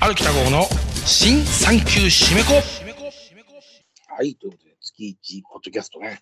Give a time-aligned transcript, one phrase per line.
[0.00, 0.62] 歩きた号の
[1.04, 6.20] 新産休締め子はい、ということで、月1ポッドキャストね、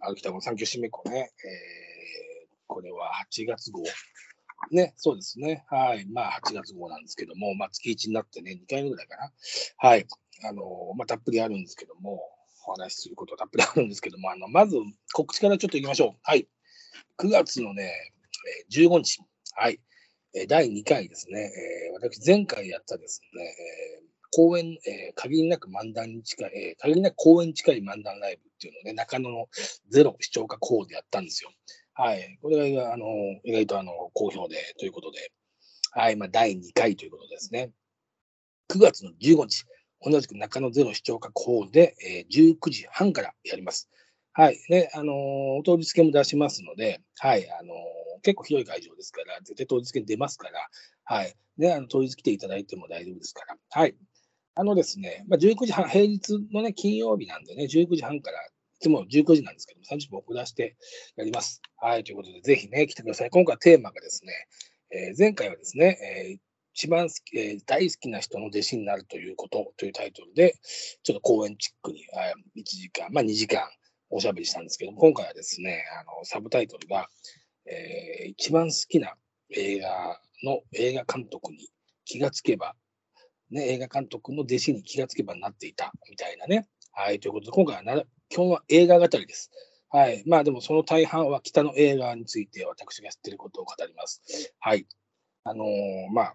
[0.00, 3.82] 歩きた号産休締め子ね、えー、これは8月号。
[4.70, 5.64] ね、そうですね。
[5.68, 6.06] はい。
[6.10, 9.32] まあ、8月号なんですけども、まあ、月1になってね、2回目ぐらいかな。
[9.76, 10.06] はい。
[10.48, 10.62] あの、
[10.96, 12.22] まあ、たっぷりあるんですけども、
[12.66, 14.76] お話しすることたっぷりあるんですけども、あの、まず、
[15.12, 16.18] 告知からちょっと行きましょう。
[16.22, 16.48] はい。
[17.18, 17.92] 9月のね、
[18.70, 19.20] 15日。
[19.54, 19.80] はい。
[20.48, 21.52] 第2回ですね。
[21.88, 23.54] え、私、前回やったですね、
[24.30, 29.46] 公演、え、限りなく漫談に近い、え、限りなく公演に近い漫談ライブっていうのをね、中野の
[29.90, 31.50] ゼロ視聴覚ホーでやったんですよ。
[31.94, 32.38] はい。
[32.40, 33.06] これが、あの、
[33.44, 35.32] 意外とあの、好評で、ということで、
[35.90, 36.16] はい。
[36.16, 37.70] まあ、第2回ということですね。
[38.70, 39.64] 9月の15日、
[40.00, 43.90] 同じく中野ゼロ視聴覚ホーで、えー、19時半からやります。
[44.32, 44.58] はい。
[44.70, 47.46] ね、あのー、当日券も出しますので、はい。
[47.50, 47.76] あのー、
[48.22, 50.68] 結構広い会場ですから、絶対当日券出ますから、
[51.04, 51.34] はい。
[51.58, 53.94] ね、あの、当日来ていただいても大丈夫ですから、はい。
[54.54, 60.76] あのですね、まあ、19時半、平日のね、金曜日なんでね、19時半から、いつも19時なんですけども、30分遅らせて
[61.16, 61.62] やります。
[61.76, 62.04] はい。
[62.04, 63.30] ということで、ぜひね、来てください。
[63.30, 64.32] 今回テーマがですね、
[64.90, 65.98] えー、前回はですね、
[66.30, 66.38] えー
[66.74, 70.54] 一番好き、えー、大好きな人の弟子になるということというタイトルで、
[71.02, 72.06] ちょっと講演チックに、
[72.56, 73.62] 1時間、まあ2時間
[74.08, 77.08] おしゃべりしたんですけど今回はですね、あの、サブタイトルが、
[77.72, 79.14] えー、一番好きな
[79.50, 81.68] 映画の映画監督に
[82.04, 82.74] 気がつけば、
[83.50, 86.66] ね、映画監督の弟子に気がつけばなっていたみたいなね。
[86.92, 89.50] はい、ということで、今回はな、基本は映画語りです。
[89.88, 90.22] はい。
[90.26, 94.54] まあでもその大半は北の映画について私が知っていることを語ります。
[94.58, 94.86] はい。
[95.44, 95.68] あのー、
[96.12, 96.34] まあ、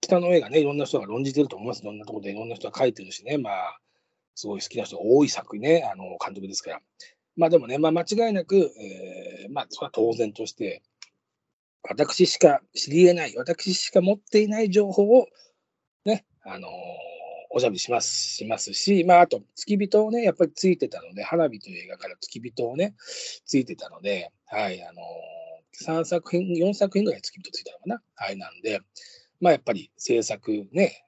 [0.00, 1.82] 北の映画ね、いろんな人が論じてると思います。
[1.82, 3.78] いろんなところでいろんな人が書いてるしね、まあ、
[4.34, 6.80] すごい好きな人が多い作品ね、あの、監督ですから。
[7.38, 10.82] まあでもね、まあ間違いなく、えー、まあそれは当然として、
[11.88, 15.28] 私しか知り得ない、私しか持っていない情報を、
[16.04, 16.70] ね、あのー、
[17.50, 22.96] おしゃべりします、しますし、まああと、付き人をね、やっぱりついてたので、花火という映画から付き人をね、
[23.46, 28.02] ついてたので、はい、あのー、3作品、4作品ぐらい付き人ついたのかな。
[28.16, 28.80] はい、なんで、
[29.40, 31.06] まあやっぱり制作ね、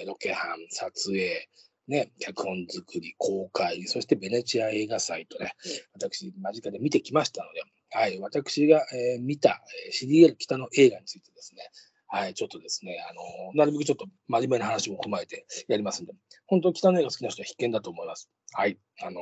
[0.00, 1.48] えー、ロケハン、撮影、
[1.88, 5.54] ね、脚本作り、公開、そしてベネチア映画祭とね、
[5.94, 11.62] 私、間近で見てきましたので、はい、私が、えー、見た、えー、CDL 北の映画についてですね、
[12.06, 13.20] はい、ちょっとですね、あの
[13.54, 16.12] なるべくちょっと真面目な話も踏まえてやりますんで、
[16.46, 18.30] 本当、北の映画好きな人は必見だと思います。
[18.52, 19.20] はい、あの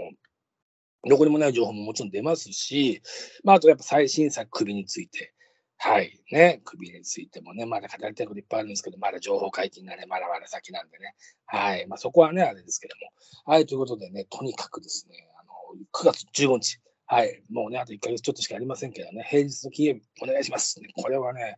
[1.08, 3.00] どこにもない情報ももちろん出ますし、
[3.44, 5.34] まあ、あとやっぱ最新作首について、
[5.78, 6.18] はい。
[6.32, 6.60] ね。
[6.64, 11.14] 首についてもね、まだ語りたいこといっぱいあるんですけど、まだ情報解禁がね、まだまだ先なんでね。
[11.46, 11.86] はい。
[11.86, 13.52] まあそこはね、あれですけども。
[13.52, 13.66] はい。
[13.66, 15.52] ということでね、とにかくですね、あの、
[15.92, 16.80] 9月15日。
[17.08, 17.42] はい。
[17.50, 20.80] もうね、あと1ヶ月ちょっとしかありませんけどね、平日の金曜日、お願いします。
[20.96, 21.56] これはね、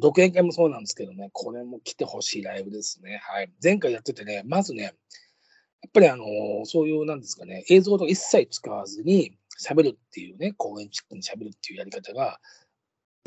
[0.00, 3.20] 独演会もそうなんですけどね、これも来てほしいライブですね。
[3.24, 3.50] はい。
[3.62, 6.24] 前回やっててね、まずね、やっぱりあの
[6.64, 12.38] そういう、なんですかね、映像とか一切使わずに喋るっていうね、公演チックに喋るっていうやり方が、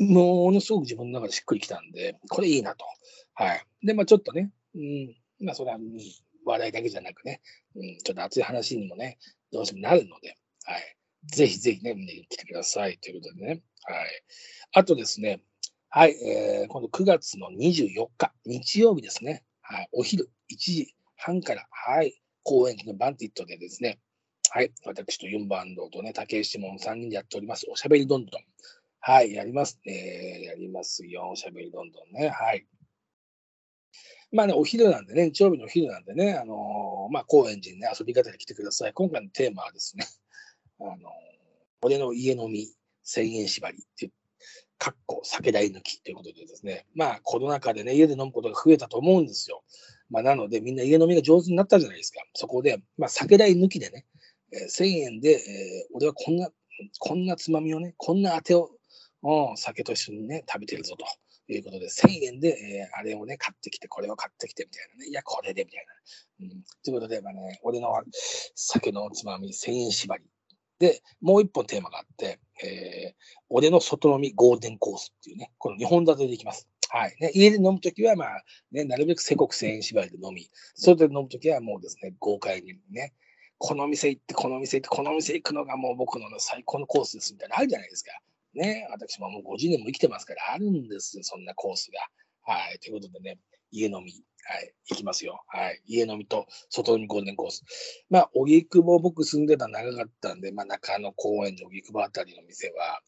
[0.00, 2.84] ものすごく自分の中でしっくりきたんで、これいいなと。
[3.34, 3.66] はい。
[3.82, 5.98] で、まあちょっとね、うん、まあそれは、うん、
[6.44, 7.40] 笑いだけじゃなくね、
[7.74, 9.18] うん、ちょっと熱い話にもね、
[9.52, 10.96] どうしてもなるので、はい。
[11.26, 13.62] ぜひぜひね、見に来てくださいということでね。
[13.84, 14.08] はい。
[14.72, 15.42] あとですね、
[15.90, 19.44] はい、えー、今度9月の24日、日曜日ですね。
[19.60, 23.98] はい、お昼1時半から、はい、公演のバンティットでですね、
[24.50, 28.42] はい、私とユンバンドとね、竹石門3人でやっております、おしゃべりどんどん。
[29.02, 30.42] はい、やりますね。
[30.42, 31.30] やりますよ。
[31.30, 32.28] おしゃべりどんどんね。
[32.28, 32.66] はい。
[34.30, 38.92] まあね、お昼なんでね、日曜日のお昼なんでね、あのー、まあ、高円寺にね、遊び方で来てください。
[38.92, 40.04] 今回のテーマはですね、
[40.80, 40.96] あのー、
[41.82, 42.68] 俺の家飲み
[43.06, 44.12] 1000円縛りっていう、
[44.76, 49.64] かっこ酒代抜きということでですね、まあ、コロナ禍でね、家で飲むことが増えたと思うんですよ。
[50.10, 52.20] まあ、なので、みんな家飲みが上手になったじゃないですか。
[52.34, 54.04] そこで、まあ、酒代抜きでね、
[54.52, 56.50] えー、千円で、えー、俺はこんな、
[56.98, 58.70] こんなつまみをね、こんなあてを
[59.22, 61.04] を酒と一緒にね、食べてるぞと
[61.52, 65.86] いうことで、1000円で、えー、あれをね、買ってきて、これを買ってきてみたいなね、いや、これでみたい
[66.40, 66.46] な。
[66.46, 67.88] うん、ということで、まあね、俺の
[68.54, 70.24] 酒のつまみ1000円縛り。
[70.78, 73.14] で、もう一本テーマがあって、えー、
[73.50, 76.68] 俺の外飲みゴールデンコースっていうね、この2本立てでいきます。
[76.88, 77.16] はい。
[77.20, 78.42] ね、家で飲むときは、まあ、
[78.72, 83.14] ね、なるべく世国1000円縛りで飲み、外で飲むときはもうですね、豪快にね、
[83.58, 88.12] この店行って、この店行って、この店行くのがもう僕の最高のコースですみたいなのあるじゃないですか。
[88.54, 92.00] ね、私ももう50年も生きてますから、あるんですよ、そんなコースが。
[92.42, 92.78] はい。
[92.80, 93.38] ということでね、
[93.70, 94.12] 家飲み、
[94.44, 95.42] はい、行きますよ。
[95.46, 95.80] はい。
[95.86, 97.64] 家飲みと外飲みゴールデンコース。
[98.08, 103.00] まあ、荻窪、僕住んでた長かったんで、まあ、中野公園の荻窪あたりの店は、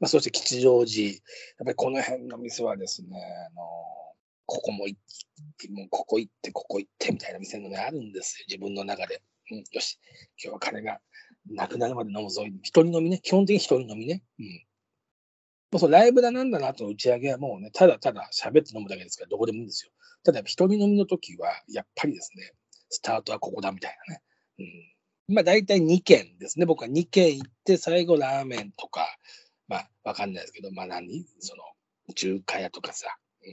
[0.00, 1.18] まあ、そして吉祥寺、やっ
[1.64, 3.08] ぱりこの辺の店はですね、
[3.50, 3.62] あの
[4.46, 5.00] ここも行っ
[5.58, 9.22] て、もうここ行って、ここ行ってみたいな店のね、あるんですよ、自分の中で。
[9.50, 9.98] うん、よし、
[10.42, 11.00] 今日は金が
[11.50, 12.44] なくなるまで飲むぞ。
[12.62, 14.22] 一人飲みね、基本的に一人飲みね。
[14.38, 14.67] うん。
[15.70, 19.92] もうそライブだなんだなとの打ち上げはもうね、ただただ喋って飲むだけですから、どこでもいいんですよ。
[20.24, 22.52] ただ、一人飲みの時は、やっぱりですね、
[22.88, 24.22] スタートはここだみたいなね。
[25.28, 25.34] うん。
[25.34, 26.66] まあ、大体2軒ですね。
[26.66, 29.06] 僕は2軒行って、最後ラーメンとか、
[29.68, 31.26] まあ、わかんないですけど、まあ何？
[31.38, 31.62] その、
[32.14, 33.08] 中華屋とかさ、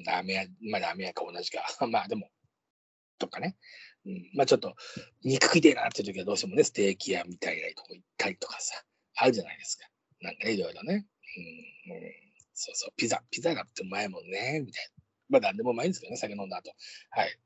[0.06, 1.63] ラーメン屋、まあラーメン屋か同じか。
[1.88, 2.29] まあでも、
[3.19, 3.57] とかね。
[4.06, 4.75] うん、まあちょっと、
[5.23, 8.81] 肉食いてえなっていう時はどうしてもね、ステーキ屋みたいなとこ行ったりとかさ、
[9.15, 9.89] あるじゃないですか。
[10.21, 11.06] なんかね、いろいろね。
[11.37, 12.01] うん、
[12.53, 15.03] そうそう、ピザ、ピザだってうまいもんね、みたいな。
[15.29, 16.71] まあ何でもうまいんですけどね、酒飲んだ後。
[17.11, 17.39] はい。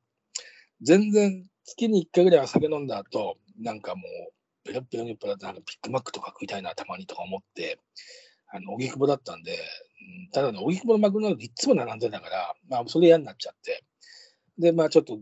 [0.82, 7.80] 全然、月に1回ぐらいは酒飲んだ後、なんかもう、ペロペロにペロなんかビッグマックとか食いたいな、たまにとか思って、
[8.52, 9.58] あの、荻窪だったんで、
[10.32, 13.84] ただね、荻窪のマクドナルドいつも並んでたから、まあ、それ嫌になっちゃって、
[14.60, 15.18] で、まあ、ちょっと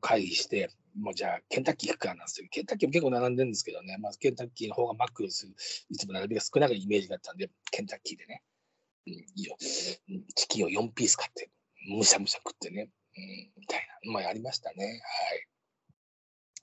[0.00, 2.48] 会議して、もうじゃあ、ケンタッキー行くかなんですよ。
[2.50, 5.46] ケンタッキーも結構並んでるんですけどね、まあ、ケンタッキーの方がマックス、
[5.88, 8.42] いつも並びが少ないイメージだったんで、ケンタッキーでね、
[9.06, 9.56] うん、いいよ、
[10.34, 11.48] チキンを4ピース買って、
[11.88, 14.84] むしゃむしゃ食ってね、うん、みたいな、まあ、やりましたね。
[14.84, 15.46] はい。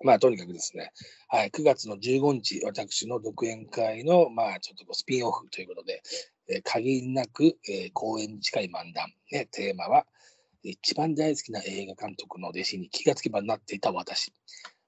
[0.03, 0.91] まあ、とにかくですね、
[1.29, 6.03] はい、9月の15日、私の独演会の、まあ、ちょっとスピンオフということで、
[6.49, 10.05] えー、限りなく、えー、公演に近い漫談、ね、テーマは、
[10.69, 14.33] 一番大好きな映画監督の弟子に気がつけばなっていた私。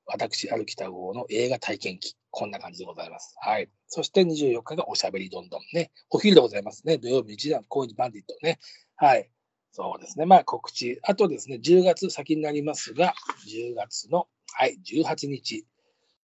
[0.06, 2.16] 私、ある北郷の映画体験記。
[2.32, 3.36] こんな感じでございます。
[3.40, 3.70] はい。
[3.88, 5.92] そして24日がおしゃべりどんどんね。
[6.10, 6.98] お昼でございますね。
[6.98, 8.60] 土曜日1時公演バンディットね。
[8.96, 9.30] はい。
[9.72, 10.26] そうですね。
[10.26, 11.00] まあ告知。
[11.04, 13.14] あとですね、10月先になりますが、
[13.48, 15.66] 10月の、はい、18日。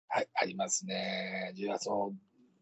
[0.07, 1.53] はい、ありますね。
[1.57, 2.13] 10月の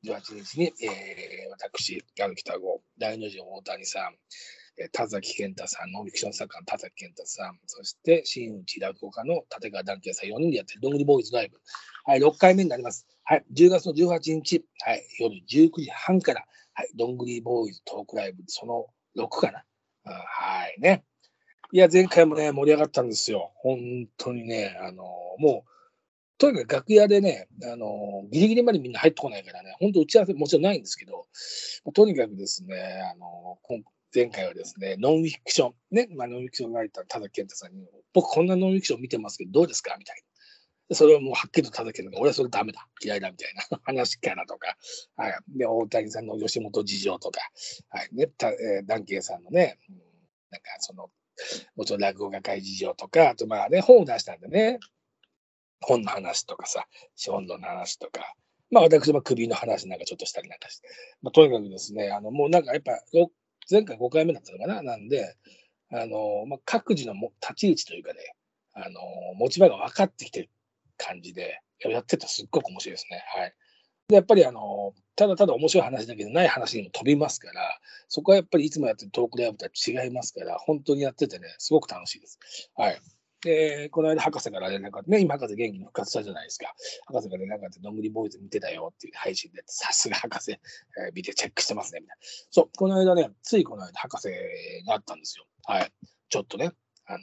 [0.03, 4.15] 18日に、えー、私、ある北郷、大の字大谷さん、
[4.89, 11.57] 田崎健太さん、ノンフィクション作家の田崎健太さん、そして新内落語家の立川談慶さん、4人でやってるどんぐりボーイズライブ。
[12.05, 13.07] はい、6回目になります。
[13.23, 18.87] はい、10月の18日、はい、夜19時半から、はい、どんぐりボーイズトークライブ、その
[19.17, 19.63] 6かな。
[20.03, 21.03] はいね。
[21.73, 23.51] いや、前回もね、盛り上がったんですよ。
[23.55, 25.03] 本当にね、あの
[25.37, 25.71] もう、
[26.37, 31.27] とにかく楽屋でね、あのギリギリまでみんな入ってこないからね、本当打ち合わせもちろんないんですけど、
[31.93, 32.75] とにかくですね、
[33.13, 33.59] あの
[34.13, 39.95] 前回はですね、ノンフィクション、ね、まあ、ノンフィクションライター、田崎健太さんに、僕こんなノンフィクション見てますけど、どうですか？
[39.97, 40.15] みたい
[40.89, 40.95] な。
[40.95, 43.79] それをもうはっきりと田崎健太が、俺はそれダメだ、嫌いだみたいな。
[43.85, 44.75] 話からとか、
[45.15, 47.39] はい、で大谷さんの吉本事情とか、
[47.89, 48.09] はい。
[48.11, 48.27] ね。
[48.27, 49.79] たえー、ダンケンさんのね、
[50.49, 51.09] なんかその、
[51.75, 54.79] もちろん落語家会事情とか、あとまあね、本を出したんでね、
[55.79, 56.85] 本の話とかさ、
[57.15, 58.35] 資本の話とか、
[58.69, 60.87] まあ私も首の話なんかちょっとしたりなんかして、
[61.21, 63.01] まあ、とにかくですね、あのもうなんかやっぱ
[63.69, 64.81] 前回5回目だったのかな？
[64.81, 65.35] なんで、
[65.89, 68.19] あの、まあ、各自のも立ち位置というかね、
[68.73, 69.01] あの、
[69.37, 70.49] 持ち場が分かってきてる
[70.97, 73.23] 感じで、やっててすっごく面白いですね。
[73.35, 73.53] はい。
[74.07, 82.39] で、やっぱりあの、ただただ面白い話だけでない話にも飛びますから、そこはやっぱりいつもやってるトークライブとは違いますから、本当にやっててね、すごく楽しいです。
[82.75, 82.99] はい。
[83.43, 86.73] で、この間博士から連絡があって、ね、今博士元気に復活したじゃないですか。
[87.07, 92.21] 博士が連絡があって、どんぐりボーイズ見てたよっていう配信で、さすが博士、えー、見てチェックしてますね、みたいな。
[92.51, 94.29] そう、この間ね、ついこの間博士
[94.85, 95.45] があったんですよ。
[95.65, 95.91] はい。
[96.29, 96.71] ちょっとね、
[97.05, 97.21] あのー、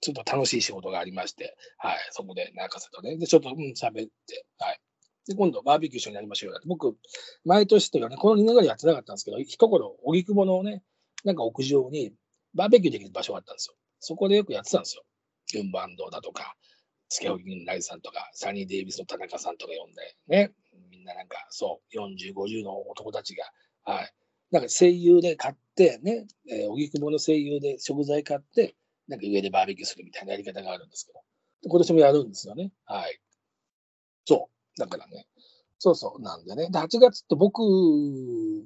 [0.00, 1.98] ちょっと楽しい仕事がありまして、はい。
[2.10, 4.80] そこで、博士とね、で、ちょっと、うん、喋って、はい。
[5.26, 6.60] で、今度バーベキュー一緒にやりましょうよ。
[6.66, 6.96] 僕、
[7.44, 10.82] 毎年というかね、この2年ぐらいやってなかったんですけど、一頃、荻窪のね、
[11.24, 12.12] なんか屋上に
[12.54, 13.76] バーベキューできる場所があったんですよ。
[14.00, 15.04] そこでよくやってたんですよ。
[15.52, 16.54] ユンバンドだとか、
[17.08, 20.52] スケホギンライさんとか、サニー・デイビスの田中さんとか呼んで、ね、
[20.90, 23.44] みんななんか、そう、40、50の男たちが、
[23.84, 24.12] はい。
[24.50, 28.74] なんか声優で買って、ね、えー、荻窪の声優で食材買って、
[29.08, 31.20] なんか上でバーベキューするみたいなやり方があるんですけど、
[31.68, 32.72] 今年もやるんですよね。
[32.84, 33.20] はい。
[34.24, 34.80] そう。
[34.80, 35.26] だからね、
[35.78, 36.70] そうそう、なんでね。
[36.70, 37.60] で、8月って僕、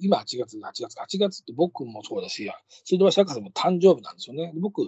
[0.00, 2.48] 今8月、8月、8月って僕もそうだし、
[2.84, 4.52] 水道橋博士も誕生日なんですよね。
[4.56, 4.82] 僕、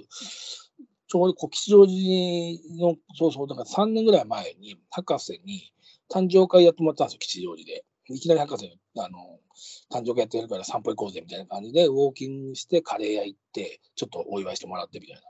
[1.10, 5.72] ちょうど小吉祥寺の、そうそう、だから3年ぐらい前に、博士に
[6.08, 7.84] 誕生会やってもらったんですよ、吉祥寺で。
[8.08, 9.40] いきなり博士、あの、
[9.90, 15.22] 誕生会やってるから散歩行こうぜみたいな感じで、ウォーキングしてカレー屋行って、ちょっとお祝いしてもらってみたいな。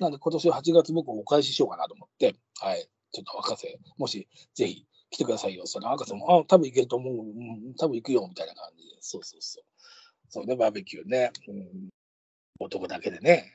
[0.00, 5.66] なんで今年8月僕お返ししようかなと思って、はい、ちょっと博士、もしぜひ来てくださいよ。
[5.66, 7.14] その博士も、あ、多分行けると思う。
[7.14, 8.96] うん、多分行くよ、みたいな感じで。
[9.00, 9.64] そうそうそう。
[10.28, 11.30] そうね、バーベキューね。
[11.48, 11.88] うん、
[12.60, 13.52] 男だけでね、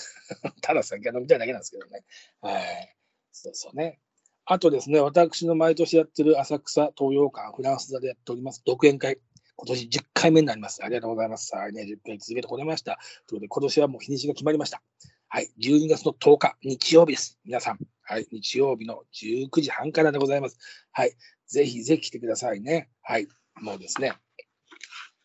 [0.62, 2.04] ただ酒飲みたいだけなんですけどね。
[2.40, 2.96] はい。
[3.30, 4.00] そうそうね。
[4.44, 9.18] あとですね、私の毎年やってる浅草東洋館フランス座でやっております独演会。
[9.56, 10.82] 今年10回目になります。
[10.82, 11.54] ありがとうございます。
[11.54, 12.98] はい、ね、10回続けてこれました。
[13.26, 14.82] ということで、今年はもう日にちが決まりました。
[15.28, 17.38] はい、12月の10日、日曜日です。
[17.44, 20.58] 皆さん、はい、日曜日の19時半からでございます。
[20.92, 21.12] はい、
[21.46, 22.88] ぜひぜひ来てくださいね。
[23.02, 23.26] はい、
[23.56, 24.14] もうですね、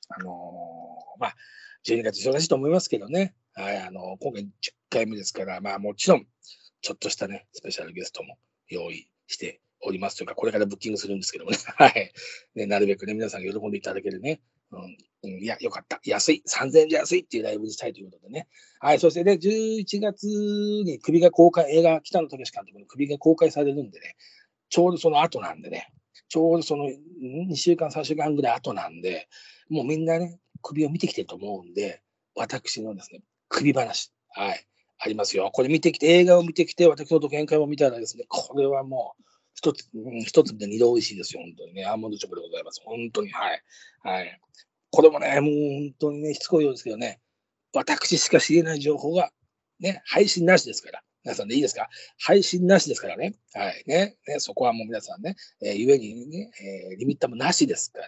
[0.10, 1.36] あのー、まあ、
[1.86, 4.48] 12月忙しいと思いますけどね、はい、あの、今回10
[4.90, 6.26] 回目ですから、まあ、もちろん、
[6.82, 8.38] ちょっとしたね、スペシャルゲストも
[8.70, 11.58] 用意しておりますというか、これからブッキングするんですけどもね。
[11.78, 12.12] はい。
[12.56, 14.42] ね、なるべくね、皆さんが喜んでいただけるね。
[14.72, 16.02] うん、いや、よかった。
[16.04, 16.44] 安い。
[16.48, 18.48] 3000円じゃ安いっていうライブにしたいということでね。
[18.80, 19.00] はい。
[19.00, 24.16] そしてね、11月に首が公開、映画、北野武監督の首が公開されるんでね、
[24.70, 25.94] ちょうどその後なんでね、
[26.28, 29.30] ちょうどその2週間、3週間ぐらい後なんで、
[29.70, 32.02] もうみんなね、首を見てきてると思うんで、
[32.36, 34.12] 私のですね、首話。
[34.30, 34.66] はい。
[34.98, 35.52] ありますよ。
[35.54, 39.88] これ見てきて、映画を見てきて、私の独演会を見たらですね、これはもう、一つ、
[40.26, 41.86] 一つで二度美味しいですよ、本当にね。
[41.86, 42.82] アーモンドチョコでございます。
[42.84, 43.64] 本当に、はい。
[44.04, 44.40] はい。
[44.90, 47.20] これもね、もう本当にね、しつこいようですけどね、
[47.74, 49.32] 私しか知れない情報が、
[49.80, 51.04] ね、配信なしですから。
[51.26, 51.90] 皆さんでいいですか？
[52.20, 53.36] 配信なしですからね。
[53.54, 54.18] はいね。
[54.28, 56.52] ねそこはもう皆さんね、えー、ゆえにね、
[56.92, 58.08] えー、リミッターもなしですから。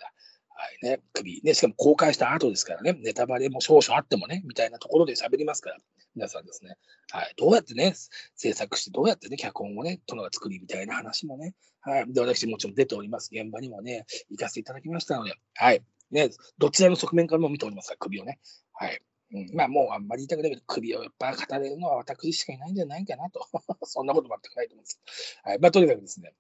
[0.58, 5.78] はいね、首、ね、しかも公開した後ですからね、ネタバレも少々あってもね、みたいなところで喋りますから、
[6.16, 6.78] 皆さんですね、
[7.12, 7.94] はい、どうやってね、
[8.36, 13.30] 制作して、どうやってね、脚本をね、殿が作りみたいな話もね、はい、で、私もちろん出ております。
[13.34, 18.40] 現場にもね、行かせていただきましたので、はい、ね、どちらの側面からも見ておりますから、首をね、
[18.74, 19.02] はい。
[19.34, 23.46] うん、まあもうあんまり言いたくないけど、首をやっぱ語れるのは私しかいないんじゃないかなと。
[23.84, 25.02] そんなこと全くないと思うんです。
[25.44, 25.60] はい。
[25.60, 26.34] まあとにかくですね、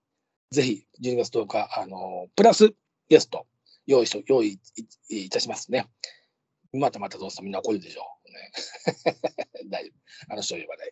[0.52, 2.74] ぜひ12月10日、あの、プラス
[3.10, 3.48] ゲスト、
[3.86, 4.60] 用意しと用意
[5.10, 5.88] いたしますね。
[6.74, 8.32] またまたどうせみんな怒るでしょう。
[8.32, 8.51] ね、
[9.70, 9.92] 大丈
[10.27, 10.34] 夫。
[10.34, 10.92] あの人呼ばない。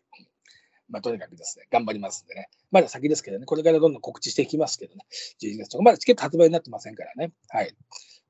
[0.90, 2.50] まあ、とにかくですね、頑張りますんでね。
[2.72, 5.06] まだ先ですけどね、これからどんどん告知していきますけどね。
[5.42, 7.34] 11月とか、まだチケット発売になってませんからね。
[7.50, 7.76] はい。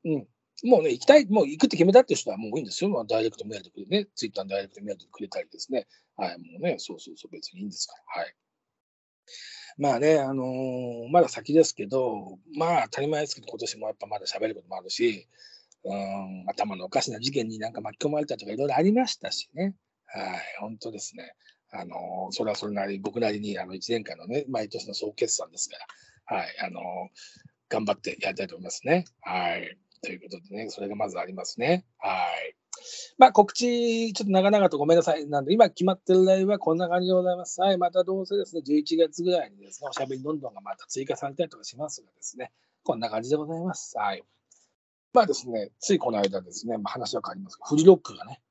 [0.05, 0.27] うん。
[0.63, 3.05] もうね、行きたい、もう行くって決めたっていう人はもういいんですよ。
[3.05, 5.87] ダイレクトメールでね、ツイッターのダイレクトメールでくれたりですね。
[6.15, 8.21] はい、もうね、そうそうそう、別にいいんですから。
[8.21, 8.35] はい。
[9.77, 15.27] まあね、あのー、まだ先ですけど、まあ当たり前ですけど、今年もやっぱまだ喋ることもあるし、
[15.83, 19.75] うん、頭のおかしな事件になんか巻き込まれたとかいろいろありましたしね。
[20.05, 21.35] はい、本当ですね。
[21.71, 25.77] あのー、それはそれなり、僕なりにあの1年間のね、毎年の総決算ですか
[26.29, 26.83] ら、はい、あのー、
[27.69, 29.05] 頑張ってやりたいと思いますね。
[29.21, 29.77] はい。
[30.03, 31.85] ということでね、それがまずありますね。
[31.97, 32.55] はい。
[33.17, 35.27] まあ、告知、ちょっと長々とごめんなさい。
[35.27, 37.61] なんで、今決まってるライブはこんな感じでございます。
[37.61, 37.77] はい。
[37.77, 42.51] またどうせですね、11月ぐらいにですね、おしゃべりどんどんがまた追加されたりとかしますがですね、
[42.83, 43.97] こんな感じでございます。
[43.97, 44.23] はい。
[45.13, 48.41] まあですね、ついこの間ですね、まあ、話は変わりますが、フジロックがね、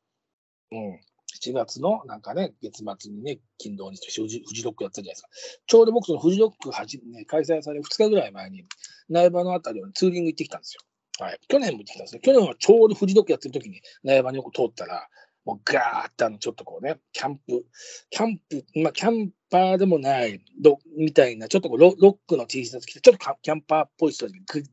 [0.70, 1.00] うん、
[1.40, 5.28] 7月のなんかね、月末にね、金土日とフジロックやったじゃないですか。
[5.66, 8.64] ちょうど僕、そのフジロックはじ、ね、開催される2日ぐらい前に、
[9.08, 10.82] 苗場のあたりをツーリング行ってきたんですよ。
[11.18, 11.38] はい。
[11.48, 12.20] 去年も行ってきたんですね。
[12.20, 15.08] 去年はちょうどフジロックやってる時に苗場によく通ったら、
[15.44, 17.64] もうガーってあの、ちょっとこうね、キャンプ、
[18.10, 24.70] キャンプ、まあ、キャンパーでもないど、みたいな、ちょっとこうロロックの T シャツ着て、ちょっとキャンパーっぽい人たちが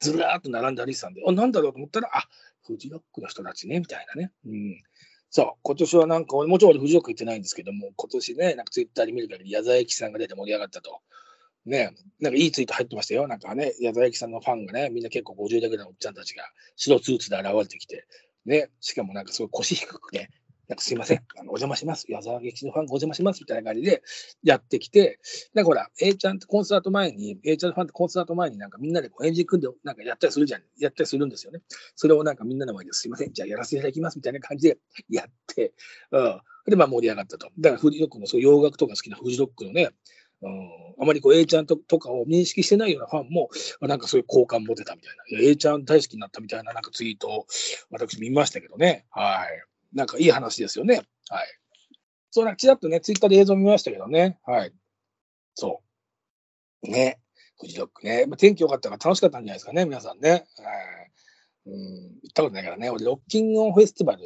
[0.00, 2.28] ずらーっと並んで歩いてたんで、あ、なんだろうと思ったら、あ、
[2.66, 4.32] フジロックの人たちね、みたいなね。
[4.46, 4.82] うん。
[5.30, 11.00] そう、今年はなんか、もちろん俺フジロック行ってないんですけども、今年ね、なんかツイッターで見る限り矢沢永吉さんが出て盛り上がったと。
[11.66, 13.26] ね、なんかいいツイート入ってましたよ。
[13.26, 16.44] なんかね、矢沢永吉さんのファンがね、みんな結構50代ぐらいのおっちゃんたちが
[16.76, 18.06] 白スーツで現れてきて、
[18.44, 20.30] ね、しかもなんかすごい腰低くね、
[20.68, 22.06] なんかすいません、あのお邪魔します。
[22.08, 24.02] 矢沢劇のファンお邪魔しますみたいな感じで
[24.42, 25.18] やってきて、
[25.54, 30.62] なんかほら、A ちゃんってコンサート前に、A ちゃんのファンってコンサート前になんかみんなでこうエンジン組んでなんかやったりするじゃん。
[30.78, 31.60] やったりするんですよね。
[31.94, 35.72] それをなんかみんなの前ですいません、じゃあやらせていただきますみたいな感じでやって、
[36.10, 36.40] うん。
[36.66, 37.48] で、まあ盛り上がったと。
[37.58, 39.90] だからフジロックのそう洋楽とか好きなフジロックのね、
[40.42, 43.48] うん、あまりこう A ちゃんととかを認識してないようなファンも、
[43.80, 45.38] なんかそういう好感持てたみたいな。
[45.40, 47.46] いや A ちゃん大好きになったみたいななんかツイートを
[47.90, 49.06] 私見ましたけどね。
[49.10, 49.96] はい。
[49.96, 51.02] なんかいい話ですよね。
[51.28, 51.46] はい。
[52.30, 54.38] そうなんかちらっとね、ツイッターで映像見ましたけどね。
[54.44, 54.72] はい。
[55.54, 55.82] そ
[56.82, 56.90] う。
[56.90, 57.18] ね。
[57.58, 58.26] フジロックね。
[58.26, 60.30] まあ、天気良かったから楽しかったんじゃないですかね、皆さんね。
[60.30, 60.44] はい。
[61.66, 61.74] うん、
[62.22, 62.90] 行ったことないからね。
[62.90, 64.20] 俺、ロッキングオンフェスティバル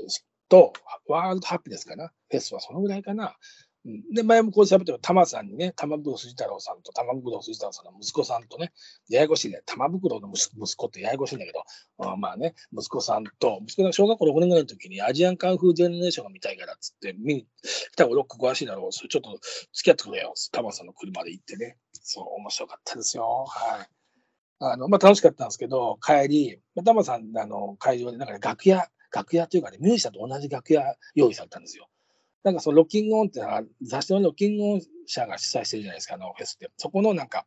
[0.49, 0.73] と、
[1.07, 2.09] ワールドハッピーですかな。
[2.29, 3.37] フェスはそのぐらいかな。
[3.85, 8.73] で、前もこう喋っても、玉さんにね、玉袋筋太郎さんと玉袋筋太郎さんの息子さんとね、
[9.09, 11.65] ややこしいね、玉袋の息子ってややこしいんだけど、
[12.11, 19.31] あまあね、息子さんと、息子が小学校6年ぐらいの時にアジアンカンフージェネレーションが見たいからっつって、見に来たらロック詳しいだろう、それちょっと
[19.73, 23.47] 付き合ってくれよ、玉さんの車で行ってね、そう、面白かったですよ。
[23.49, 23.89] はい。
[24.61, 31.89] あの、まあ楽しかったんですけど、帰り、玉さん、あの、会場で、なんか、ね、楽屋、楽屋というかね、ミュージシャンと同じ楽屋用意されたんですよ。
[32.43, 33.41] なんかそのロッキングオンって、
[33.83, 36.71] 雑誌のロッキングオン社が主催してるじゃないですか、あのフェスって。
[36.77, 37.47] そこのなんか、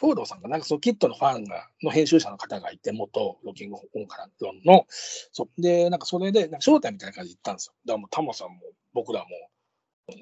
[0.00, 4.28] 兵藤さんが、なんかそのキットのファンが、の編集者の方がいて、元ロッキングオンから
[4.64, 4.86] の、
[5.32, 5.48] そ。
[5.58, 7.74] で、なんかそれで、なんか招待みたいな感じで行ったんですよ。
[7.84, 8.60] だからもうタモさんも、
[8.92, 9.28] 僕らも、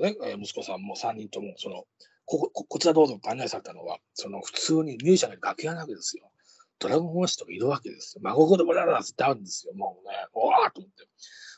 [0.00, 1.85] ね、息子さんも3人とも、その、
[2.25, 6.31] ここ、こちらどうぞって案内されたのは、その普通にミュージシャンが楽屋なわけですよ。
[6.78, 8.21] ドラゴンホースとかいるわけですよ。
[8.25, 9.75] 孫子供だらってあるんですよ。
[9.75, 11.05] もうね、おわーと思って。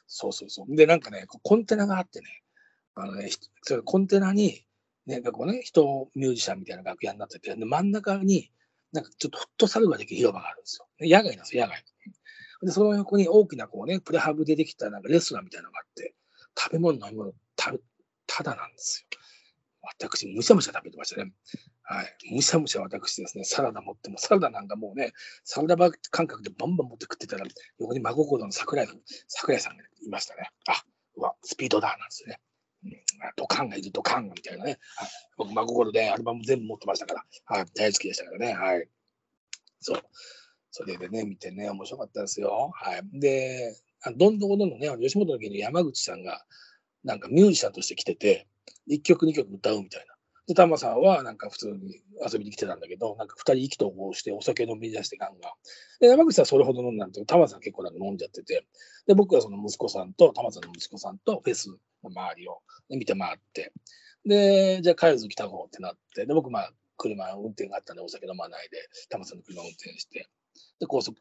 [0.09, 0.75] そうそうそう。
[0.75, 2.43] で、なんかね、コンテナがあってね、
[2.95, 3.31] あのね、
[3.63, 4.65] それコンテナに、
[5.07, 8.51] ね、こうね、人、ミュージシャンみたいな楽屋になってて、で真ん中に、
[8.93, 10.89] なんかちょっとフットサルができる広場があるんですよ。
[11.01, 11.85] 野外なんですよ、野外。
[12.63, 16.15] で、その横に大きなこうね、プレハブでできたなんかレストランみたいなのがあって、
[16.59, 17.73] 食べ物、飲み物、た
[18.27, 19.19] ただなんですよ。
[19.83, 21.33] 私、むしゃむしゃ食べてましたね。
[21.91, 22.35] はい。
[22.35, 27.47] むしゃむしゃ私ですね、サラダ持っても、サラダなんかもうね、サラダバー感覚でバンバン持って食ってたら、
[27.79, 30.51] 横に真心の桜井さん、桜井さんがいましたね。
[30.67, 30.85] あ、
[31.17, 32.41] うわ、スピードだ、なんですね。
[33.37, 34.79] ドカンがいる、ドカンがみたいなね。
[35.39, 38.53] 僕、真心でアルバム全部持ってましたから、はい、大好きでしたからね。
[38.53, 38.87] はい。
[39.81, 40.03] そう。
[40.71, 42.71] それでね、見てね、面白かったですよ。
[42.75, 43.01] はい。
[43.19, 43.75] で、
[44.15, 46.45] どんどんどんどんね、吉本の芸人山口さんが、
[47.03, 48.47] なんかミュージシャンとして来てて、
[48.91, 50.18] 1曲2曲歌うみたいな。
[50.49, 55.53] で、タマさんはなんか普通に遊びに来てたんだけど、なんか2人意気投合してお酒飲み出してガンガン。
[56.01, 58.67] で、山口さんそれほど飲んだんだけど、タマさん結構なんか飲んじゃってて、
[59.07, 61.69] で、僕はその息子さんと、タマさんの息子さんとフェス
[62.03, 63.73] の周りを見て回って、
[64.25, 68.79] で、じゃあ帰るぞ来た方ってなって、で、僕まあ車運転があったんでお酒飲まないで、
[69.11, 70.29] タマさんの車運転して、
[70.81, 71.15] で、高速、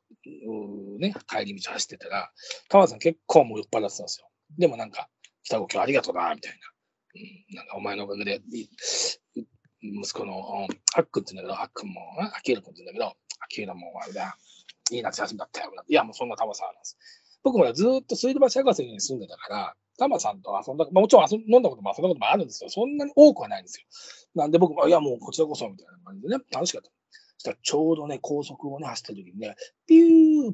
[1.00, 2.32] ね、帰り道走ってたら、
[2.70, 4.30] タマさん結構もう酔っ払ってたんですよ。
[4.58, 5.10] でもなんか、
[5.44, 6.77] 北子今日ありがとうな、みたいな。
[7.54, 8.42] なんかお前のおかげで、
[9.82, 13.06] 息子のあっくんって言うんだけど、あっくんも、あきえるくんって言うんだけど、
[13.40, 14.38] あきえるもあれだ、
[14.92, 15.72] いい夏休みだったよ。
[15.88, 16.98] いや、もうそんな玉さんなんです。
[17.44, 22.70] 僕もずっと水道橋博士に住んでたから、タマさんと遊んだ、まあ、もちろん遊飲んだことも遊んだこともあるんですよ。
[22.70, 23.86] そんなに多くはないんですよ。
[24.36, 26.90] なんで僕も、いや、もうこちらこそ、みたいな感じでね、楽しかった。
[27.38, 29.56] そしたらちょうどね、高速をね、走ってる時にね、
[29.88, 30.54] ピュー、ポー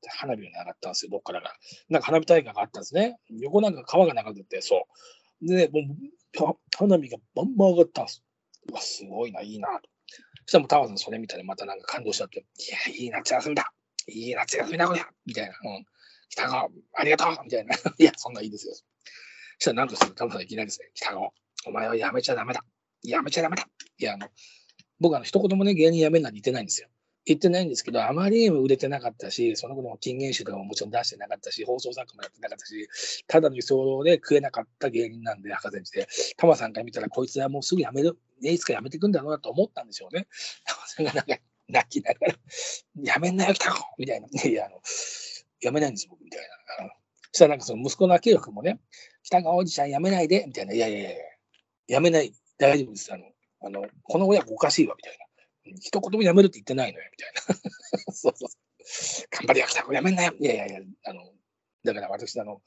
[0.00, 1.54] て花火が上がったんですよ、どっからか。
[1.88, 3.18] なんか花火大会があったんですね。
[3.40, 4.80] 横なんか川が流れてて、そう。
[5.42, 8.22] でね、もう、花火がバンバン上がったんです。
[8.70, 9.68] うわ、すごいな、いいな。
[10.46, 13.72] そしたらもうタワさんそれ見たらまたなんか感動しちゃって、いや、いい夏休みだ
[14.08, 15.52] いい夏休みだ、こりゃみたいな。
[15.64, 15.84] うん。
[16.28, 17.74] 北川、ありがとうみたいな。
[17.98, 18.74] いや、そんないいですよ。
[18.74, 18.80] そ
[19.58, 21.30] したらなんとしてもタワさんいきなりですね、北川、
[21.66, 22.64] お前はやめちゃダメだ。
[23.02, 23.68] やめちゃダメだ。
[23.98, 24.28] いや、あの、
[25.00, 26.88] 僕あの、一言もね、芸人辞めるなんて言ってないんですよ。
[27.24, 32.88] 言ってないんですけど、あまりにも売れてなかったし、その頃も金言集とかももちろん出してなかったし、放送作家もやってなかったし、
[33.28, 40.26] ただの居候で食えなかった芸人なんで、博士にして、タマさんから見たら、こいつはもうすぐ辞める、ねいつか辞めてくんだろうなと思ったんでしょうね。
[40.64, 42.34] タマさんがなんか泣きながら、
[42.96, 44.26] 辞めんなよ、北子みたいな。
[44.42, 44.80] いや、あの、
[45.60, 46.88] 辞めないんです、僕、みたいな。
[47.32, 48.80] そしたらなんかその息子の明宏君もね、
[49.22, 50.74] 北川おじちゃん辞めないで、みたいな。
[50.74, 51.02] いやいやい
[51.88, 53.12] や、辞めない、大丈夫です。
[53.12, 53.24] あの、
[53.64, 55.31] あのこの親子おかしいわ、みたいな。
[55.64, 57.32] 一言もやめるって言ってないのよ、みたい
[58.06, 58.12] な。
[58.12, 58.48] そうそう。
[59.30, 60.34] 頑張りやきた子やめんなよ。
[60.38, 61.32] いやいやいや、あの、
[61.84, 62.62] だから私、あの、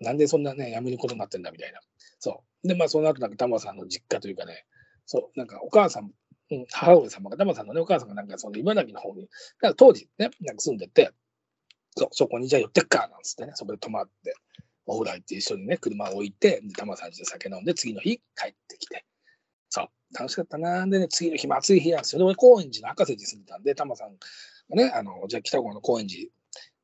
[0.00, 1.80] なんでそんなね、やめることになってんだ、みたいな。
[2.18, 2.68] そう。
[2.68, 4.64] で、まあ、その後、なんか、玉さんの実家というかね、
[5.06, 6.10] そう、なんか、お母さん、
[6.50, 9.28] うん、母親様が、玉さんのね、お母さんがなんか、その茨城の方に、
[9.60, 11.10] なんか当時ね、なんか住んでて、
[11.96, 14.34] そう、そこにじゃあ寄ってっか、なんつってね、そこで泊まって、
[14.86, 19.04] お風呂入って一緒にね、車を置いて、玉さんちで酒飲んで、次の日帰ってきて、
[19.68, 20.86] そう、楽しかったな。
[20.86, 22.20] でね、次の日も暑い日なんですよ。
[22.20, 26.30] で、俺、高円寺の赤瀬寺住んでたんで、タマさんがね、あの、じゃあ北郷の高円寺、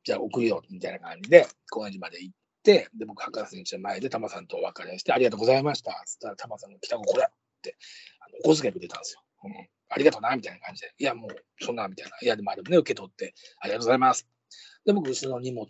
[0.03, 6.03] じゃあ送るよ、みたいな感じで、高円寺まで行って、で、僕、赤瀬寺の前でタマさんとお別れして、ありがとうございました。
[6.05, 7.75] つったら、タマさんが北郷これって、
[8.19, 9.21] あのお小遣いくれたんですよ。
[9.45, 9.69] うん。
[9.89, 10.93] ありがとうな、みたいな感じで。
[10.97, 12.17] いや、もう、そんな、みたいな。
[12.21, 14.27] いや、でもあれもね、受け取って、ありがとうございます。
[14.85, 15.67] で、僕、後ろの荷物、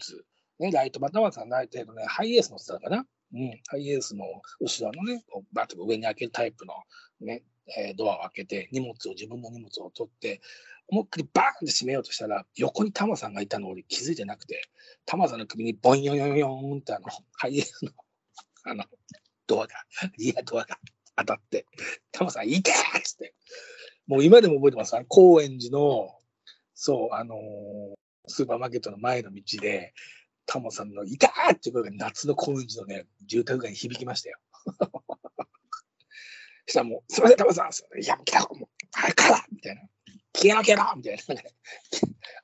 [0.60, 3.06] ね、ライト、またまさんライトヘッドね、ハイエース乗ってたのかな。
[3.36, 4.26] うん、ハイエースの
[4.62, 6.74] 後ろのね、こうバッと上に開けるタイプの
[7.19, 7.43] ね、
[7.78, 10.41] えー、ドアを開けて、荷物を、自分の荷物を取って、
[10.88, 14.62] 思いっきりバーンって閉めようとしたら、横にタマさんがいたのを俺気づいてなくて、
[15.06, 17.91] タマさんの首にボンヨヨヨンってあの、ハイエースの、
[18.63, 18.86] あの、
[19.48, 19.76] ドアが、
[20.17, 20.78] リアドアが
[21.17, 21.65] 当たって、
[22.12, 23.34] タマさん、行けっつって、
[24.08, 24.95] もう今でも覚えてます。
[25.10, 26.15] 高円寺の、
[26.74, 27.39] そう、あのー、
[28.28, 29.93] スーパーマーケットの前の道で、
[30.46, 34.38] タモさんのいたーって声が夏の高円寺のね、住宅街に響きましたよ。
[36.68, 38.02] したらもう、すみません、タモさん。
[38.02, 39.82] いや、来たもう、あれからみたいな。
[40.36, 41.24] 消えなきゃなみたいな。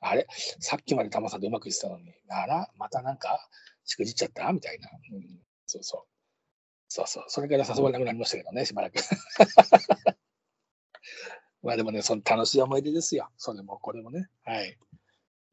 [0.00, 0.26] あれ？
[0.60, 3.48] さっきまでタモさんとうまくいってたのに、あらまたなんか、
[3.84, 4.50] しくじっちゃった？
[4.52, 5.40] みたいな、うん。
[5.66, 6.02] そうそう。
[6.88, 7.24] そうそう。
[7.28, 8.94] それから誘われなくなりましたけどね、しばらく。
[11.62, 13.30] まあでもね、その楽しい思い出ですよ。
[13.36, 14.28] それもこれもね。
[14.44, 14.76] はい。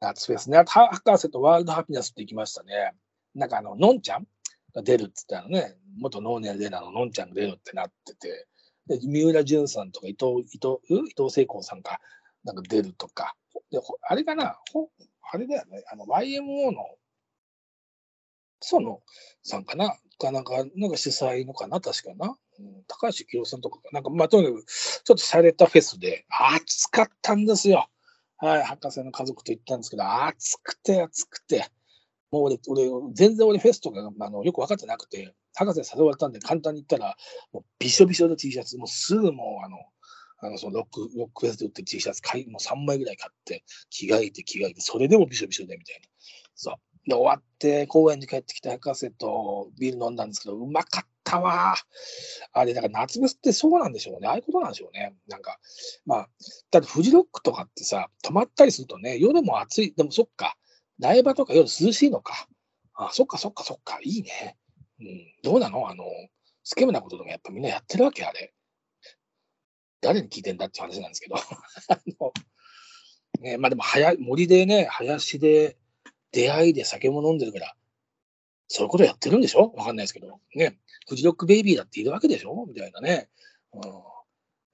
[0.02, 0.64] 夏フェスね。
[0.66, 2.94] 博士とワールドハピネスって行きましたね。
[3.36, 4.28] なんかあの、のんちゃん
[4.74, 8.48] が出るって言ったらね、元ノーネルレナののんちゃんが出るってなってて、
[8.88, 12.00] で三浦淳さんとか伊藤、伊藤、伊藤聖光さんが
[12.44, 13.36] なんか出るとか、
[13.72, 14.90] であれかな、ほ
[15.32, 16.86] あれだよね、あの YMO の
[18.62, 19.02] その
[19.44, 22.36] さんかな、かなんか、なんか主催のかな、確かな？
[22.60, 27.88] うん、高橋清さんとかなんか、まあ、とにかく、ちょっとされたフェスで、暑かったんですよ。
[28.42, 31.66] はい、博士の家族と行ったんですけど、暑くて暑くて、
[32.32, 37.18] もう俺、俺、全然俺フェスとかあのよく分かってなくて、博士に誘われたんで簡単に言ったら、
[37.52, 39.78] もうびしょびしょの T シャツ、もうすぐもうあの、
[40.42, 46.08] あのそのロック、ロックフェスで売ってる T シャツ買い、もう3枚ぐらい買って、着替えて着替えて、それでもびしょびしょでみたいな。
[46.56, 46.76] そう。
[47.10, 51.76] で、終わって、公園に帰ってきた博士とビール飲んだんですけど、うまかったわ。
[52.54, 54.28] あれ、だから夏フェスってそうなんでしょうね。
[54.28, 55.16] ああいうことなんでしょうね。
[55.28, 55.60] なんか、
[56.06, 56.30] まあ、
[56.72, 59.94] だってフジロックとかってさ、泊まったりするとね、夜も暑い。
[59.96, 60.56] でもそっか。
[61.00, 62.48] 苗場とか夜涼しいのか。
[62.94, 64.00] あ、そっかそっかそっか。
[64.04, 64.58] いいね。
[65.00, 65.34] うん。
[65.44, 65.90] どうなの？
[65.90, 66.04] あの、
[66.64, 68.54] スケムなこととかやっぱみんなやってるわけあれ。
[70.02, 71.36] 誰に聞いてんだっていう話なんですけど。
[71.90, 72.34] あの、
[73.42, 75.78] ね、まあでも、はや、森でね、林で
[76.32, 77.76] 出会いで酒も飲んでるから、
[78.68, 79.72] そういうことやってるんでしょ？
[79.76, 80.40] わかんないですけど。
[80.56, 80.78] ね。
[81.08, 82.66] フジロックベイビーだっているわけでしょ？
[82.68, 83.30] みたいなね。
[83.74, 83.82] うん。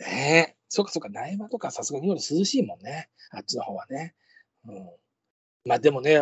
[0.08, 0.56] ねえ。
[0.70, 3.10] そっかそっか、苗場とかさすがに夜涼しいもんね。
[3.32, 4.16] あっちの方はね。
[4.68, 4.90] うん。
[5.66, 6.18] まあでもね、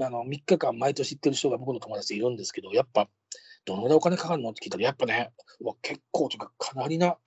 [0.00, 3.08] あの、3日間毎年行ってる人が僕の友達いるんですけど、やっぱ、
[3.66, 4.50] どのぐらいお金かかるの？
[4.50, 7.18] って聞いたら、やっぱね、わ結構とか、かなりな、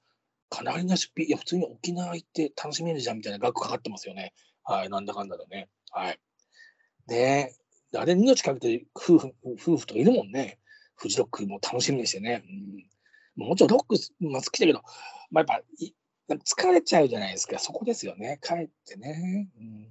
[0.50, 4.34] かなりな出費、いや、普通に沖縄行って楽しめるじゃんみたいな額かかってますよね。
[4.64, 5.70] はい、なんだかんだでね。
[5.92, 6.20] はい。
[7.08, 7.54] で、
[7.96, 10.60] あれ命かけてる夫婦、夫婦といるもんね。
[10.96, 12.44] フジロックも楽しみにしてね。
[13.38, 14.82] うん、もちろんロックも好きだけど、
[15.30, 15.64] まあ、やっ
[16.28, 17.60] ぱ疲れちゃうじゃないですか。
[17.60, 18.40] そこですよね。
[18.42, 19.50] 帰ってね。
[19.58, 19.88] うん、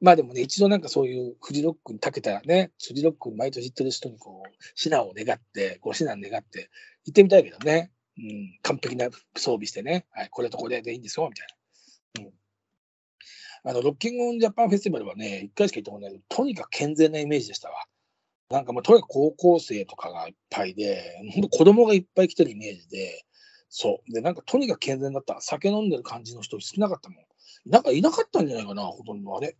[0.00, 6.70] まあでもね、一度なんかそういうフジロックに長けたらね、フジロック毎年行ってる人にこう、指南を願って、ご指南願って
[7.04, 7.90] 行ってみたいけどね。
[8.18, 11.46] うん、完璧な装備してね、はい、これとこれでいいんですよ、みたい
[12.24, 12.30] な。
[12.30, 12.37] うん
[13.64, 17.84] あの、ロッキングオンジャパンフェスティバルはね、一回しか行ったこないけど、とにかく健全なイメージでしたわ。
[18.50, 21.02] なんかもう、とにかく高校生とかがいっぱいで、
[21.34, 23.24] 本当子供がいっぱい来てるイメージで、
[23.68, 24.12] そう。
[24.12, 25.40] で、なんかとにかく健全だった。
[25.40, 27.24] 酒飲んでる感じの人少なかったもん。
[27.66, 29.36] なんかいなかったんじゃないかな、ほとんど。
[29.36, 29.56] あれ？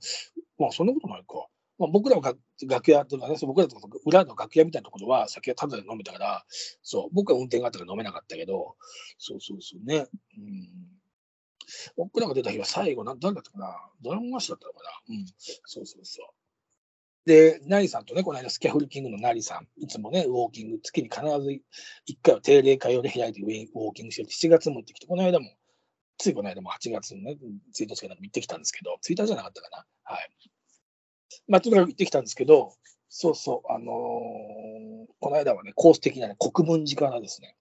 [0.59, 1.47] まあ、そんなことないか。
[1.79, 2.35] まあ、僕らは
[2.67, 6.45] 楽屋とかね、僕らとか裏の楽屋みたいなところは酒はただで飲めたから、
[6.83, 8.75] そう、僕は運転があったから飲めなかったけど、
[9.19, 10.07] そうそうそうね。
[10.39, 10.98] うん
[11.97, 13.77] 僕らが出た日は最後、な誰だったかな？
[14.03, 15.17] ドラゴンマッシュだったのかな？
[15.17, 15.27] うん。
[15.65, 16.27] そうそうそう。
[17.29, 21.61] で、ナリさんとね、この間スキャフルキングのナリさん、いつもね、ウォーキング、月に必ず1
[22.23, 25.51] 回は定例会を開いてウォーキングしてる7月も行ってきて、この間も、
[26.17, 27.37] ついこの間も8月のね、
[27.79, 29.85] 1日かなんか行ってきたんですけど、1日じゃなかったかな？
[30.05, 30.31] はい。
[31.49, 32.73] まあ、とにかく行ってきたんですけど、
[33.11, 37.57] そうそう、あのー、この間はね、コース的なね、国分寺からですね、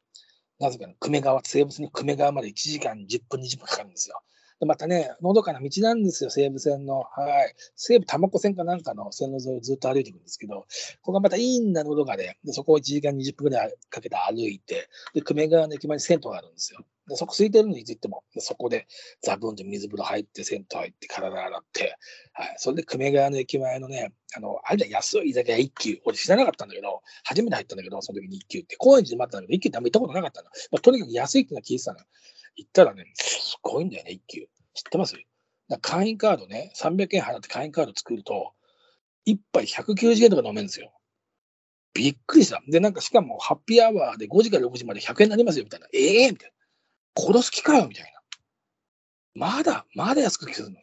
[0.60, 4.22] なぜか、ね、久米川、西武線に久米川まで1時間10分、20分かかるんですよ。
[4.60, 7.02] でまたね、のどかな道なんですよ、西武線の。
[7.02, 7.54] はい。
[7.76, 10.66] 西武多摩湖線かなんかの線路沿いをずっと歩いていくんですけど、こ
[11.04, 12.38] こがまたいいんだ、のどかで。
[12.44, 16.80] で、そこを1時間20分ぐらいかけて歩いて、で、久米川の駅前に銭湯があるんですよ。
[17.08, 18.88] でそこ空いてるのについても、そこで
[19.22, 21.98] ザブンと水風呂入って、銭湯入って、体洗って、
[22.34, 22.56] はい。
[22.58, 26.00] それで久米川の駅前のね、あの、あれだ、安い居酒屋一休。
[26.06, 30.50] 俺知らなかったんだけど、初めて入ったんだけど、その時に一休って、高円寺で待ったんだけど、一休ってあんま行ったことなかったの。
[30.72, 32.00] まあ、とにかく安いってのは聞いてたの。
[32.58, 34.48] 行ったらね、すごいんだよね、一休。
[34.74, 35.16] 知ってます？
[35.82, 38.54] 会員カードね、300円払って会員カード作ると、
[39.28, 40.94] 1杯190円とか飲めるんですよ。
[41.94, 42.62] びっくりした。
[42.68, 45.88] で、なんかしかもハッピーアワーで5時から6時まで100円になりますよ、みたいな。
[45.94, 46.57] ええー、みたいな。
[47.18, 48.18] 殺す気かよみたいな。
[49.34, 50.76] まだ、まだ安くするの。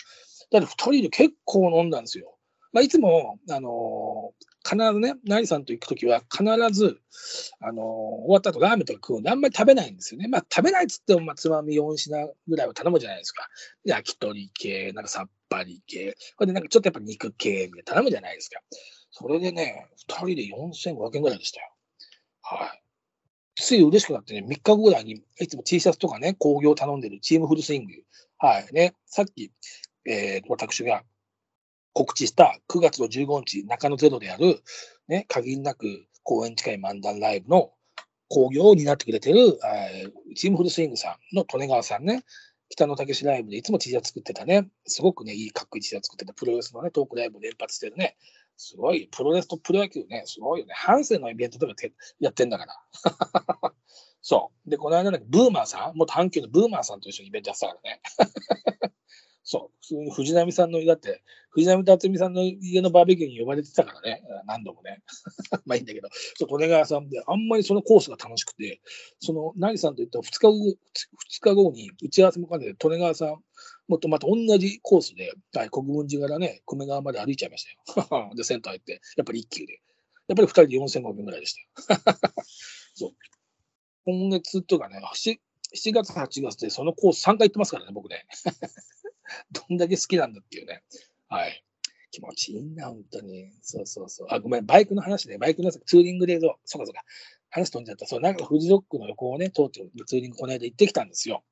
[0.51, 2.37] だって二人で結構飲んだんですよ。
[2.73, 6.99] まあ、いつも、あのー、必ずね、ナリさんと行くときは必ず、
[7.61, 10.27] あのー、終わった後ラーメンとか食うんであんまり食べないんですよね。
[10.27, 13.49] まあ食べないっつっても、まあつまみ4品ぐらいは頼むじゃないですか。
[13.85, 16.17] 焼き鳥系、なんかさっぱり系。
[16.37, 18.61] これでなんかちょっとやっぱ肉系みたいな頼むじゃないですか。
[19.13, 21.71] それでね、二人で4500円ぐらいでしたよ。
[22.43, 22.84] はい。
[23.57, 27.93] つい嬉しくなってね、3日後ぐらいに、いつも T シャツとかね、工業頼んでるチームフルスイング。
[28.39, 28.95] はいね。
[29.07, 29.53] さっき、
[30.07, 31.03] えー、私が
[31.93, 34.61] 告知した9月の15日、中野ゼロである、
[35.09, 35.87] ね、限りなく
[36.25, 37.73] 公演近い漫談ライブの
[38.29, 42.25] 工業を担ってくれてる、えー、チームフルスイングさんの利根川さんね、
[42.69, 48.17] 北野武ライブでいつも T シャツ作ってたね、すごくね、いいかっこいい T シャツ作ってたプロレスのね、トークライブ連発してるね、
[48.57, 50.75] すごい、プロレスとプロ野球ね、すごいよね。
[50.75, 51.75] ハンセンのイベントとか
[52.21, 52.75] やってんだから。
[54.23, 54.71] そう。
[54.71, 58.01] で、この間ね、ブーマーさん、元阪急のブーマーさんと一緒にイベントやってたからね。
[59.47, 65.03] そう、普通に藤波さんの、だって、藤波辰巳さんの家のバーベキューに呼ばれてたからね、何度もね。
[65.67, 68.81] まあいいんだけど、そう、利根川さんで、あんまりそのコースが楽しくて、
[69.21, 70.77] その、成さんと言った2日後、2
[71.41, 73.45] 日後に打ち合わせも兼ねて、利根川さん、
[73.89, 78.31] もっとまた同じコースで、はい、国分寺からね、久米川まで歩いちゃいましたよ。
[78.37, 79.81] で、センター行って、やっぱり一級で。
[80.27, 82.01] やっぱり2人で4500円ぐらいでしたよ。
[82.95, 83.13] そう。
[84.07, 85.39] 今月とかね、7,
[85.75, 88.27] 7月、8月でそのコース3回行ってますからね、僕ね。
[89.51, 90.83] どんだけ好きなんだっていうね。
[91.29, 91.65] はい。
[92.11, 93.51] 気持ちいいな、本当に。
[93.61, 94.29] そうそうそう。
[94.31, 95.37] あ、ごめん、バイクの話ね。
[95.37, 97.05] バイクのツーリングで、そうそうかそうか。
[97.51, 98.07] 話飛んじゃった。
[98.07, 101.43] そう、なんか富士ロックの横をね、通ってツーリングこの間行ってきたんですよ。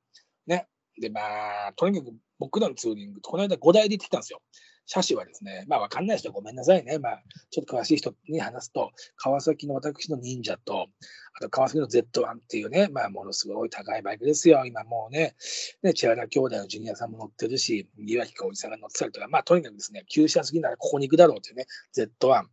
[0.46, 0.68] ね。
[1.00, 1.20] で、ま
[1.68, 4.40] あ、とにかく僕らのツーリング、この間5台で行ってきたんですよ。
[4.86, 6.98] 車種はですね、まあ分かんない人はごめんなさいね。
[6.98, 10.88] まあ、ちょっと詳しい人に話すと、川崎の私の忍者と、
[11.34, 14.64] あと川崎の Z1 っていうね、まあものすごい高いバイクですよ。
[14.66, 15.34] 今もうね、
[15.82, 22.44] ね、千原兄弟のジュニアさんも乗ってるし、岩城かおじさんが乗ってたりとか、まあとにかくですね、旧車好きならここに行くだろうっていうね、Z1。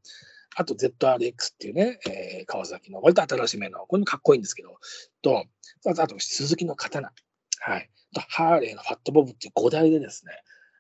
[0.56, 4.78] あと ZRX っていうね、えー、川崎の割と新しめの、これもかっこいいんですけど、
[5.22, 5.46] と、
[5.86, 7.12] あと鈴木の刀。
[7.60, 7.90] はい。
[8.30, 10.32] ハーレーのファットボブっていう5台でですね、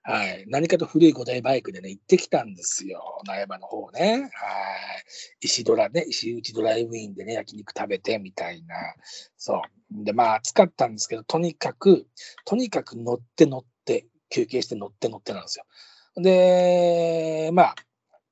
[0.03, 0.45] はい。
[0.47, 3.21] 何かと古い5台バイクでね、行ってきたんですよ。
[3.27, 4.21] 苗場の方ね。
[4.21, 4.29] はい。
[5.41, 8.75] 石ドラね、石内ドライブインでね、焼肉食べてみたいな。
[9.37, 9.61] そ
[10.01, 10.03] う。
[10.03, 12.07] で、まあ、暑かったんですけど、とにかく、
[12.45, 15.65] とにかく乗って乗って、休憩して乗って乗ってなんですよ。
[16.15, 17.75] で、まあ、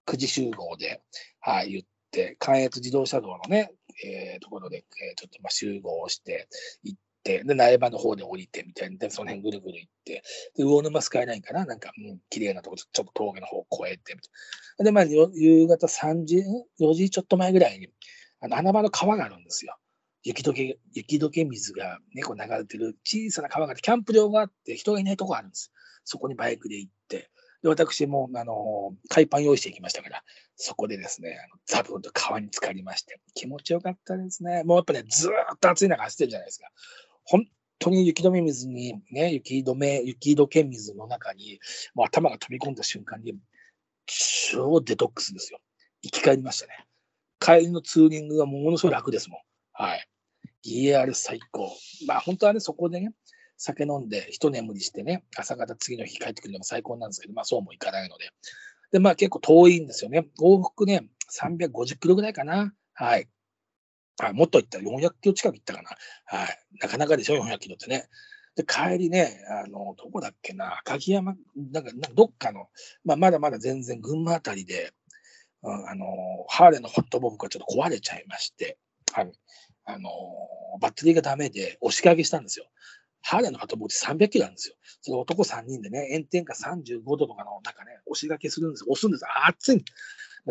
[0.07, 1.01] 9時集合で、
[1.41, 3.71] はい、言って、関越自動車道のね、
[4.03, 6.47] えー、ところで、えー、ちょっとまあ集合して
[6.83, 10.23] 行っ、で、苗場の方で降りてみたいな、で、その辺ぐるぐる行って、
[10.55, 11.65] で、魚沼スカイラインかな？
[11.65, 14.29] なんか、うん、綺麗なとこ、ちょっと峠の方を越えてみた
[14.83, 16.43] い、で、まあ、夕方3時、
[16.79, 17.89] 4時ちょっと前ぐらいに、
[18.39, 19.75] あの、穴場の川があるんですよ。
[20.23, 25.71] 雪解け、雪解け水がね、こう流れてる小さな川があって、キャンプ場があって、人がいないとこあるんです。
[26.03, 27.29] そこにバイクで行って、
[27.63, 30.23] で、私も、あの、海パン用意していきましたから、
[30.55, 34.63] そこでですね、ザブンと川に浸かりまして、気持ちよかったですね。
[34.63, 36.67] もうやっぱね、ずーっと暑い中走ってるじゃないですか。
[37.29, 37.45] 本
[37.79, 41.59] 当に雪止め水に、ね、雪止め、雪解け水の中に、
[41.93, 43.35] もう頭が飛び込んだ瞬間に、
[44.05, 45.59] 超デトックスですよ。
[46.01, 46.87] 生き返りましたね。
[47.39, 49.39] 帰りのツーリングがものすごい楽ですもん。
[49.73, 50.07] はい。
[50.65, 51.69] ER 最高。
[52.07, 53.11] まあ本当はね、そこでね、
[53.57, 58.29] 酒飲んで一眠りしてね、朝方次の日帰ってくるのも最高なんですけど、まあそうもいかないので。
[58.91, 60.27] で、まあ結構遠いんですよね。
[60.39, 62.73] 往復ね、350キロぐらいかな。
[62.93, 63.27] はい。
[64.19, 65.89] あもっと言ったら400キロ近く行ったかな。
[66.25, 66.57] はい。
[66.81, 68.07] なかなかでしょ、400キロってね。
[68.55, 71.35] で、帰りね、あの、どこだっけな、赤城山、
[71.71, 72.67] なんか、どっかの、
[73.05, 74.93] まあ、まだまだ全然群馬あたりで、
[75.61, 76.05] うん、あの、
[76.47, 78.77] ハーレーのホットボブがちょっと壊れちゃいまして、
[79.13, 79.31] はい。
[79.85, 80.09] あの、
[80.81, 82.65] バッテリーがダメで押し掛けしたんですよ。
[83.21, 84.75] ハーレーのホットボブって300キロなんですよ。
[85.01, 89.83] その男3人でね、炎天下35度とかの中ね、押し掛けするんですよ押すんです熱い。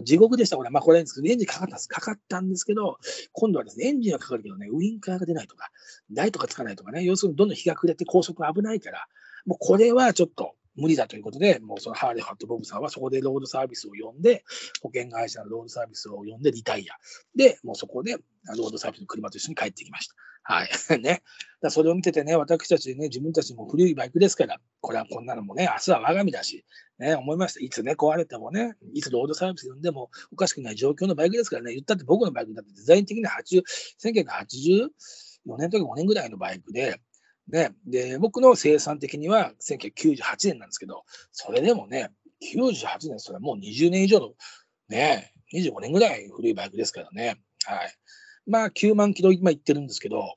[0.02, 0.70] 地獄でした、これ。
[0.70, 1.88] まあ、これですけど、エンジンかかったんです。
[1.88, 2.98] かかったんですけど、
[3.32, 5.70] 今度はですね、エンジンはかかるけどね、ウインカーが出ないとか、
[6.12, 9.06] ライトがつかないとかね、要するにどんどん日が暮れて高速危ないから、
[9.46, 14.44] もうこれはちょっと無理だということで、もうそのハーレー・ハット・ボブさんはそこでロードサービスを呼んで、
[14.82, 16.94] 保険会社のロードサービスを呼んでリタイア。
[17.34, 18.16] で、もうそこで
[18.56, 20.14] ロードサービスの車と一緒に帰ってきました。
[20.48, 20.68] はい。
[21.02, 21.22] ね。
[21.60, 26.64] だそれを見ててね、私たちね、自分たちも古いバイクですから、これはこんなのもね、明日は我が身だし、
[26.98, 27.60] ね、思いました。
[27.60, 33.62] いつね、壊れてもね、いつロードサービス呼んでもおかしくない状況のバイクですからね、言ったって僕のバイクだってデザイン的に80、
[34.00, 37.00] 1984年とか5年ぐらいのバイクで、
[37.48, 42.12] ね、で、僕の生産的には1998年なんですけど、それでもね、
[42.54, 44.34] 98年、それはもう20年以上の、
[44.88, 47.40] ね、25年ぐらい古いバイクですからね。
[47.64, 47.94] はい。
[48.46, 50.36] まあ、9万キロ今行ってるんですけど、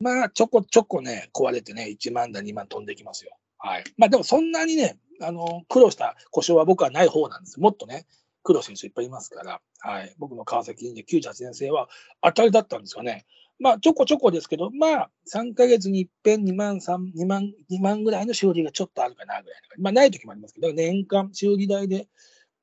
[0.00, 3.36] まあ、ちょこちょこね、壊れてね、1万だ、2万飛んできますよ。
[3.58, 3.84] はい。
[3.96, 7.60] まあ、でもそんなにね、あの、苦労した故障は僕はない方なんです。
[7.60, 8.06] もっとね、
[8.42, 10.14] 苦労選手いっぱいいますから、はい。
[10.18, 11.88] 僕の川崎忍者98年生は
[12.22, 13.24] 当たりだったんですかね。
[13.60, 22.08] まあ、ちょこちょこですけど、まあ、3ヶ月に一遍2万、3、2万、2万ぐらいの修理がちょっとあるかなぐらいまあ、ない時もありますけど、年間修理代で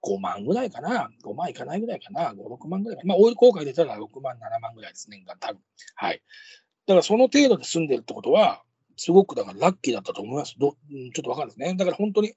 [0.03, 3.09] 5万ぐらいかな、5万いかないぐらいかな、5、6万ぐらいかな。
[3.09, 5.61] まあ、オイル効果出たら6万、7万ぐらいです、年間多分。
[5.95, 6.21] はい。
[6.87, 8.63] だからその程度で済んでるってことは、
[8.97, 10.55] すごくだからラッキーだったと思います。
[10.59, 10.75] どちょ
[11.21, 11.73] っとわかるんですね。
[11.75, 12.33] だから本当に、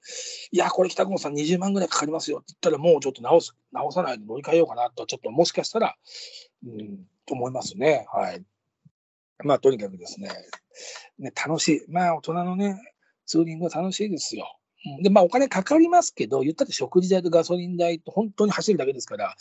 [0.51, 5.95] いや、これ北郷さん20万ぐらいかかりますよって言ったら、もうちょっと直す、直さないで乗り換えようかなと、ちょっともしかしたら、
[6.65, 8.07] うん、と思いますね。
[8.11, 8.43] はい。
[9.43, 10.29] まあ、とにかくですね、
[11.19, 11.81] ね楽しい。
[11.87, 12.79] まあ、大人のね、
[13.25, 14.57] ツーリングは楽しいですよ。
[15.01, 19.35] で、まあ、お金かかりますけど、言ったって食事代とガソリン代と本当に走るだけですから、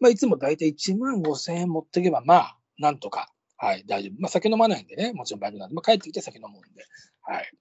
[0.00, 4.20] まあ、いつも大体1万5千円持っていけば、まあ、なんとか、はい、大丈夫。
[4.20, 6.84] まあ、酒飲まないんでね、もちろんバイクなんで、まあ、帰ってきて酒飲むんで、
[7.22, 7.52] はい。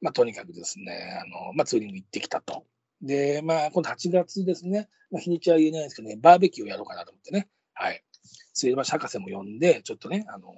[0.00, 2.64] まあ、とにかくですね、あの、まあ、ツーリング行ってきたと。
[3.02, 7.48] で、まあ、今度8月ですね、まあ、日にちは言えないですけどね、バーベキューをやろうかなと思ってね。
[7.74, 8.02] はい。
[8.58, 10.52] 末橋博士も呼んで、ちょっとね、あの、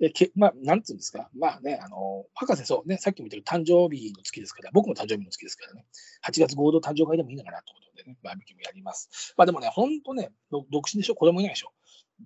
[0.00, 5.84] えけまあ、なんつうんですか、まあね、あの、博士そうね、さっきも言った誕生日の月ですから、僕も誕生日の月ですからね、
[6.26, 9.34] 8月合同誕生会でもいいのかなということでね、バーベキューもやります。
[9.36, 10.30] まあでもね、ほんとね、
[10.70, 11.72] 独身でしょ、子供いないでしょ？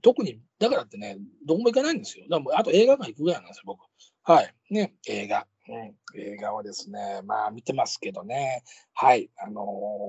[0.02, 2.26] 特に、だからってね、どこも行かないんですよ。
[2.28, 3.80] だからあと映画館行くぐらいなんですよ、僕。
[4.22, 4.54] はい。
[4.70, 5.46] ね、映画。
[5.68, 8.62] うん、映画はですね、まあ見てますけどね。
[8.94, 9.30] はい。
[9.38, 9.62] あの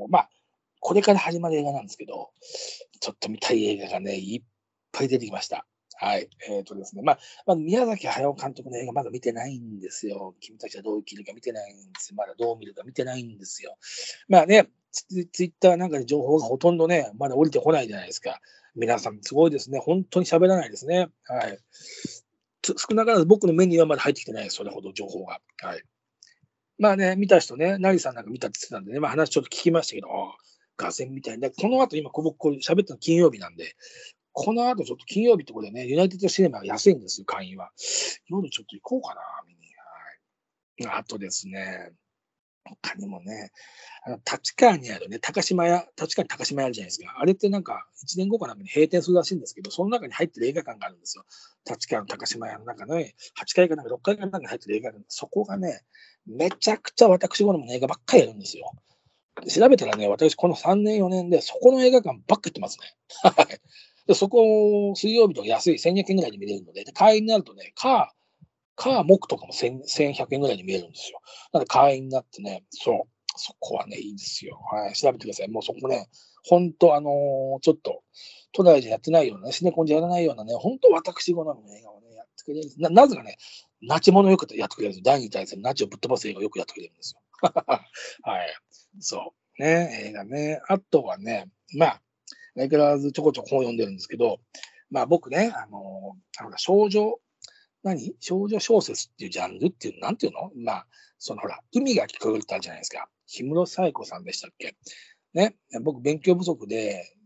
[0.07, 0.29] ー、まあ、
[0.79, 2.29] これから始まる映画なんですけど、
[2.99, 4.43] ちょっと見たい映画がね、いっ
[4.97, 5.65] ぱい出てきました。
[5.99, 6.29] はい。
[6.47, 7.01] えっ、ー、とですね。
[7.01, 10.35] まあ、まあ、宮崎駿監督の映画まだ見てないんですよ。
[10.39, 12.15] 君たちはどう生きるか見てないんですよ。
[12.17, 13.77] まだどう見るか見てないんですよ。
[14.27, 18.39] まあね、ツイッターなんかで情報がほとんどね、まだ降りてこないじゃないですか。
[18.75, 19.79] 皆さん、すごいですね。
[19.79, 21.09] 本当に喋らないですね。
[21.25, 21.59] はい。
[22.63, 24.57] 少なからず僕の目にはまだ入ってきてないです。
[24.57, 25.39] それほど情報が。
[25.63, 25.83] はい。
[26.77, 30.07] まあね、見た人ね、成さんなんか見たって言ってたんでね、まあ話ちょっと聞きましたけど、
[30.77, 31.49] 画線みたいな。
[31.49, 33.75] この後今、僕これ喋ったの金曜日なんで、
[34.39, 37.71] この後ちょっと金曜日ってことでね、ユナイテッドシネマが安いんですよ、会員は。
[38.27, 39.61] 夜ちょっと行こうかな、見に。
[40.85, 40.99] はい。
[40.99, 41.91] あとですね、
[42.63, 43.49] 他にもね、
[44.05, 47.15] あの立川にあるね、高島屋、立川に高島屋あるじゃないですか。
[47.17, 51.25] あれってなんか、1年後かなんかに閉店するらしいんですけど、その中に入ってる映画館があるんですよ。
[51.67, 55.03] 立川の高島屋の中の、ね、8階かなんか6階かなんかに入ってる映画館。
[55.07, 55.81] そこがね、
[56.27, 58.71] めちゃくちゃ私好みの映画ばっかりやるんですよ。
[59.49, 62.85] 調べたらね、私この3年4年でそこの映画館ばっか行ってますね。
[63.23, 63.61] はい
[64.07, 71.19] でそこ、水曜日とか安い1200円ぐらいで見れるので、で会員になるとね、カー、カー、木とかも1100円ぐらいに見えるんですよ。
[71.51, 73.01] なので会員になってね、そう、
[73.35, 74.59] そこはね、いいですよ。
[74.71, 75.49] はい、調べてください。
[75.49, 76.07] もうそこね、
[76.45, 78.01] 本当あのー、ちょっと、
[78.53, 82.89] 都内じゃやってないようなね、シネコンじゃやらないようなね、本当私好みの映画をね、やってくれるな。
[82.89, 83.37] なぜかね、
[83.81, 85.03] ナチものよくやってくれるんですよ。
[85.03, 87.21] 第2対戦、ナチをぶっ飛ばす映画をよくやってくれるんですよ。
[88.23, 88.55] はい。
[88.99, 89.61] そう。
[89.61, 90.61] ね、映画ね。
[90.67, 92.01] あとはね、まあ、
[92.57, 94.39] 相変わらずちょこちょこ本読んでるんですけど、
[94.89, 97.19] まあ僕ね、あのー、あの少女
[97.83, 98.15] 何？
[98.19, 100.51] 少女小説っていうジャンルっていう、なんていうの？
[100.55, 100.87] まあ、
[101.19, 103.07] そのほら、海が聞こえたじゃないですか。
[103.31, 104.75] 氷室冴子さんでしたっけ？
[105.33, 105.55] ね？
[105.83, 107.16] 僕、勉強不足で、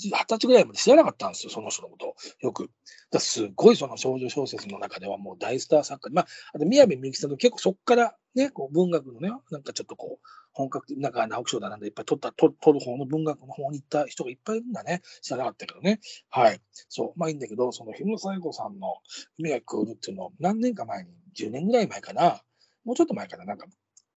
[0.00, 2.14] 二十歳ぐらいまで知らなかったんですよ、その人のこと。
[2.40, 2.70] よく。
[3.10, 6.14] だすごいその少女小説の中ではもう大スター作家。
[6.14, 15.02] まあ、あと宮部みゆきさんと結構そこからね、こう文学のね、なんかちょっとこう、本格的、なんか直木賞だなんでいっぱい取った、取る方の文学の方に行った人がいっぱいいるんだね。
[15.22, 16.00] 知らなかったけどね。
[16.30, 16.60] はい。
[16.88, 17.12] そう。
[17.18, 18.96] まあいいんだけど、その日野最後さんの
[19.38, 22.42] 海が来るっていうのを何年か前に、10年ぐらい前かな。
[22.84, 23.66] もうちょっと前かな、なんか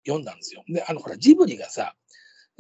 [0.06, 0.64] 読んだんですよ。
[0.68, 1.96] で、あの、ほら、ジブリがさ、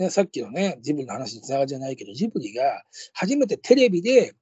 [0.01, 2.81] ね、さっきのね、ジブリの話につながりじゃないけど、ジブリが
[3.13, 4.33] 初めてテレビで、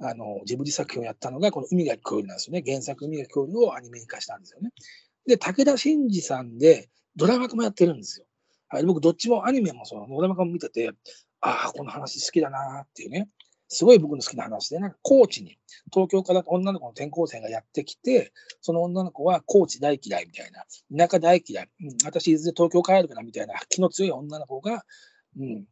[0.00, 2.62] あの、ジブリ作品をやったのが、この海が聞こえるなんですよね。
[2.66, 4.70] 原作海が聞こえるをアニメに化したんですよね。
[5.26, 8.26] で、武田真治さんで、ドラマ化もやってるんですよ。
[8.68, 10.90] はい、僕、どっちもアニメもそのドラマ化も見てて、
[11.42, 13.28] ああ、この話好きだなっていうね。
[13.72, 15.58] すごい僕の好きな話で、なんか高知に、
[15.92, 24.84] 東京から女の子の転校生がやってきて、その女の子は高知大嫌いみたいな、田舎大嫌い、うん、私いずれ東京帰るからみたいな気の強い女の子が、
[25.38, 25.64] うん、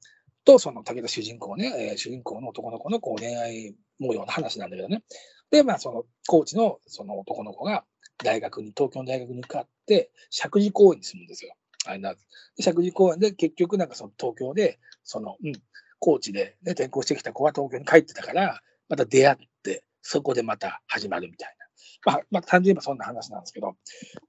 [0.44, 5.02] と、その武田主人公ね、えー、主人公の男の子のこう恋愛模様の話なんだけどね。
[5.50, 7.84] で、まあ、その、高知のその男の子が
[8.24, 11.54] 大学に、東京の大学に受かって、石神公園に住むんですよ。
[11.86, 12.20] あれなで
[12.58, 15.52] 石神公園で結局なんかその東京で、その、うん、
[16.00, 22.12] 高知で、ね、転校してきた子は東京に帰ってたから、また出会って、そこでまた始まるみたいな。
[22.12, 23.76] まあ、まあ、単純に言えばそんな話なんですけど、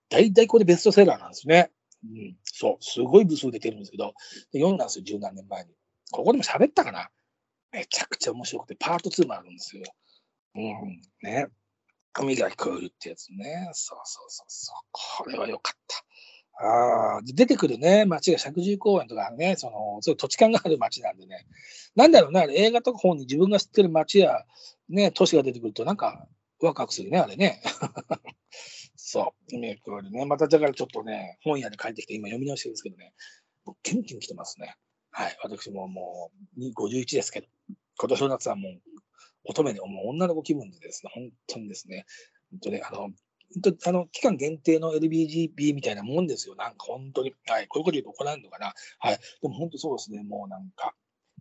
[0.09, 1.71] 大体これベストセラーなんですね。
[2.03, 4.13] うん、そう、すごい部数出てるんですけど、
[4.53, 5.71] 読んだんですよ、十何年前に。
[6.11, 7.09] ここでも喋ったかな
[7.71, 9.83] めちゃくちゃ面白くて、パート2もあるんですよ。
[10.55, 11.47] うん、ね。
[12.13, 13.69] 髪が聞こえるってやつね。
[13.73, 14.75] そうそうそうそう。
[14.91, 16.03] これは良かった。
[16.59, 21.47] ああ、出てくるね、街が石神井公園とかね、その、そういう土地勘がある街なんでね。
[21.95, 24.45] なんだろうね、映画とか本に自分が知ってる街や、
[24.89, 26.27] ね、都市が出てくると、なんか、
[26.61, 27.61] ワクワクするね、あれね。
[28.95, 29.55] そう。
[29.55, 30.25] イメージね。
[30.25, 33.13] まただからちょっとね、本屋に帰ってきて、今読み直してるんですけどね、
[33.81, 34.75] キュンキュン来てますね。
[35.09, 35.37] はい。
[35.43, 37.47] 私ももう、51ですけど、
[37.97, 38.81] 今年の夏はもう、
[39.45, 42.05] 乙女で、もう女の子気分でですね、本当にですね、
[42.51, 43.09] 本当に、あの、
[43.85, 46.55] あの、期間限定の LBGB みたいなもんですよ。
[46.55, 47.33] なんか本当に。
[47.47, 47.67] はい。
[47.67, 48.73] こういうこと言うと怒られるのかな。
[48.99, 49.19] はい。
[49.41, 50.23] でも本当そうですね。
[50.23, 50.93] もうなんか、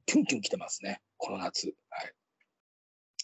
[0.06, 1.00] キュンキュン来てますね。
[1.16, 1.66] この夏。
[1.90, 2.12] はい。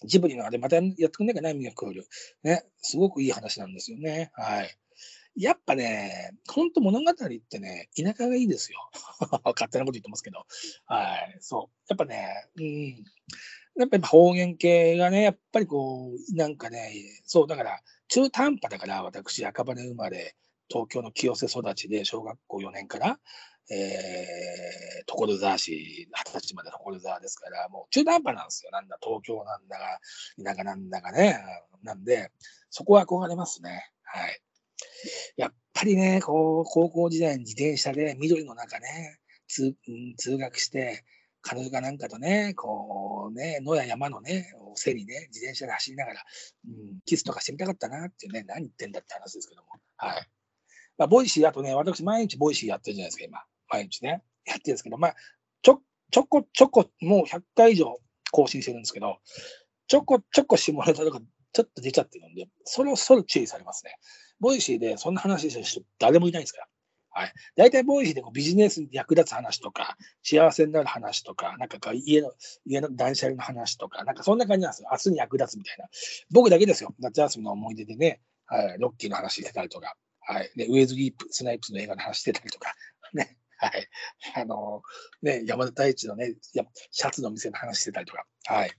[0.05, 2.07] ジブリのあれまたやってくんないかな、ミガクール。
[2.43, 2.65] ね。
[2.79, 4.31] すごくいい話なんですよね。
[4.35, 4.77] はい。
[5.37, 8.79] やっぱね、本当物語ってね、田舎がいいですよ。
[9.45, 10.47] 勝手なこと言ってますけど。
[10.87, 11.37] はい。
[11.41, 11.85] そう。
[11.89, 13.05] やっぱね、うん。
[13.79, 16.91] やっぱ方言系がね、やっぱりこう、なんかね、
[17.25, 20.37] そう、だから、中途半端だから、私、赤羽生まれ、
[20.69, 23.19] 東京の清瀬育ちで、小学校4年から、
[23.71, 28.71] えー、所沢市、二十歳まで所沢ですから、もう中途半端なんですよ。
[28.71, 29.99] なんだ、東京なんだが、
[30.43, 31.39] 田舎なんだがね。
[31.83, 32.31] なんで、
[32.71, 33.91] そこは憧れますね。
[34.05, 34.41] はい。
[35.37, 39.75] やっぱりね、こう、高校時代に自転車で緑の中ね、通
[40.17, 41.05] 通学して、
[41.49, 46.25] 彼女かなんかとね、こうね、野や山のね、背にね、自転車で走りながら、
[46.67, 49.69] うん、キスとかしてみたかったなっていうね、何言ってんだって話ですけども。
[49.97, 50.29] はい。
[50.99, 53.45] まあ、 Voicy、あとね、私毎日 Voicy やってるじゃないですか、今。
[53.69, 54.25] 毎日ね。
[54.45, 55.15] やってるんですけど、まあ、
[55.63, 55.81] ちょ、
[56.11, 57.97] ちょこちょこ、もう100回以上
[58.33, 59.19] 更新してるんですけど、
[59.87, 61.21] ちょこちょこ下ネタとか
[61.53, 63.97] ちょっと出ちゃってるんで、そろそろ注意されますね。
[64.41, 66.69] ボイシーでそんな話してる人誰もいないですから。
[67.17, 67.33] はい。
[67.57, 72.31] 大体ボイシーでこうビジネスに役立つ話とか、幸せになる話とか、なんか家の、
[72.67, 74.89] 家の断捨離の話とか、なんかそんな感じなんですよ。
[74.93, 75.87] 明日に役立つみたいな。
[76.31, 76.95] 僕だけですよ。
[76.99, 80.51] 夏休みの思い出でね、はい、ロッキーの話してたりとか、はい。
[80.57, 82.75] で、ウェズリー、スナイプスの映画の話してたりとか、
[83.15, 83.39] ね。
[83.57, 83.89] はい。
[84.35, 84.83] あの
[85.23, 86.35] ね、山田太一のね、
[86.91, 88.71] シャツの店の話してたりとか、はい。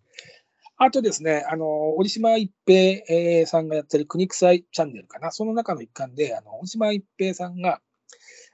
[0.79, 5.31] あとですね、あの、折島一平、さんがやってる国臭いチャンネルかな。
[5.31, 7.81] その中の一環で、あの、折島一平さんが、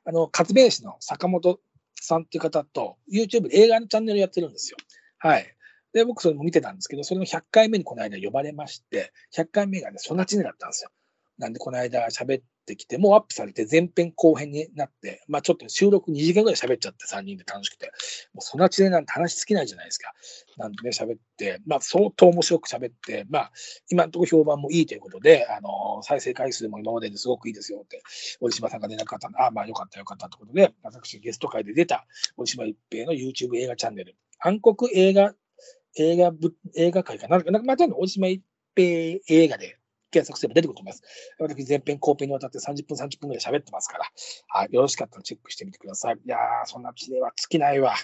[0.05, 1.59] あの、活弁士の坂本
[1.95, 4.77] さんっていう方と、YouTube で映画のチャンネルやってるんですよ。
[5.19, 5.45] はい。
[5.93, 10.89] で、僕それも見てたんですけど、それの100回目にこの間呼ばれまして、100回目がね、そんなちねだったんですよ。
[11.43, 17.91] なんで、この間喋ってきて、もうアップされて前編後編になって、まあちょっと収録2時間ぐらい喋っちゃって3人で楽しくて、
[18.33, 20.13] もうそんなちねなんて話尽きないじゃないですか。
[20.57, 23.51] なんでね、喋って、まあ相当面白く喋って、まあ
[23.89, 28.01] 今のところ評判もいいということで、あの、再生回数も今までですごくいいですよって、
[28.39, 35.33] 折島さんが連絡あったんで、ああ、まあよかったよかったということで、私ゲスト会で出た折島一平の YouTube 映画チャンネル、暗黒映画、
[35.95, 37.37] 映画部、映画会かな？
[37.37, 38.41] なんかまたの折島一
[38.75, 39.77] 平映画で
[40.13, 41.03] 検索すれば出てくると思います。
[41.39, 44.05] 私、前編後編にわたって30分、30分ぐらい喋ってますから、
[44.47, 46.15] はい、よろしかったらチェックしてみてください。
[46.15, 47.95] いやー、そんな知恵は尽きないわ。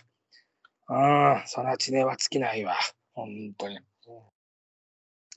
[0.89, 2.75] うん、そんな知恵は尽きないわ。
[3.13, 3.79] 本当に。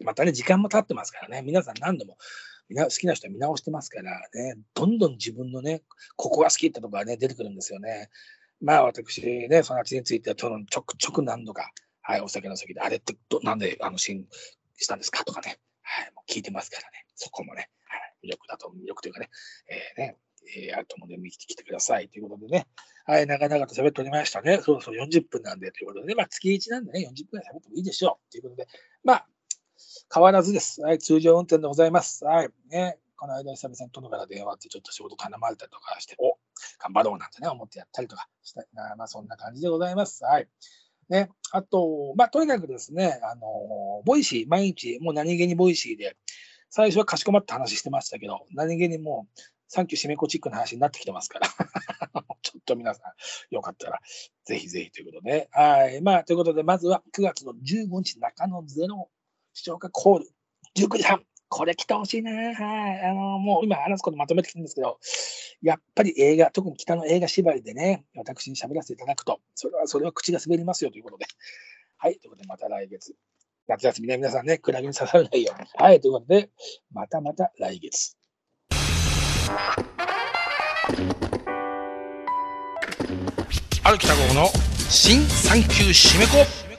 [0.04, 2.16] またね、時間も経ってますからね、皆さん何度も、
[2.74, 5.82] 好きな人は見直してますからね、どんどん自分のね、
[6.16, 8.08] ここが好きってとこがね、出てくるんですよね。
[8.60, 11.70] まあ私ね、その知については、ちょくちょく何度か、
[12.00, 14.24] はい、お酒の席で、あれってど、なんであのシーン
[14.76, 15.24] したんですか？
[15.24, 15.58] とかね、
[15.92, 19.28] はい、もう聞いてますからね、そこもね、はい、魅力だと、魅力というかね、
[19.96, 20.16] えー、ね、
[20.56, 22.66] えー、あると思うので見てきてくださいということでね、
[23.04, 24.58] はい、長々と喋っておりましたね。
[24.62, 28.68] そうそう40分なんでということで、まあ月1なんでね、40分くらい喋ってもいいでしょうということで、
[29.04, 29.26] まあ、
[30.12, 30.80] 変わらずです。
[30.80, 32.24] はい、通常運転でございます。
[32.24, 36.38] はい、ね、この間久々に殿から電話ってちょっと仕事頼まれたりとかして、お
[36.78, 40.24] 頑張ろうなんてね、思ってやったりとかしたいな、まあそんな感じでございます。
[40.24, 40.48] はい。
[41.12, 41.30] ね。
[41.52, 46.16] あと、まあ、とにかくですね、あの、ボイシー、毎日、もう何気にボイシーで、
[46.70, 51.48] 最初はかしこまった話してましたけど、何気にもう、サンキューシメコチックな話になってきてますから
[52.42, 54.00] ちょっと皆さん、よかったら、
[54.44, 56.02] ぜひぜひということで、はい。
[56.02, 59.10] まあ、ということで、まずは9月の15日、中野ゼロ
[59.54, 60.30] 視聴者コール、
[60.76, 61.24] 19時半。
[61.52, 62.32] これ来てほしいな。
[62.32, 62.48] は
[62.94, 63.00] い。
[63.02, 64.98] あの、もう今話すことまとめてきてるんですけど、
[65.60, 71.26] やっぱり映画、特に北の映画縛りでね、私に喋らせていただくと、それは、それは口が滑りますよということで。
[71.98, 72.18] はい。
[72.18, 73.14] ということで、また来月。
[73.68, 75.68] 夏休みね、皆さんね、クラゲに刺されないように。
[75.74, 76.00] はい。
[76.00, 76.48] ということで、
[76.90, 78.16] またまた来月。
[83.84, 84.46] ある北郷の
[84.88, 86.71] 新産休締め子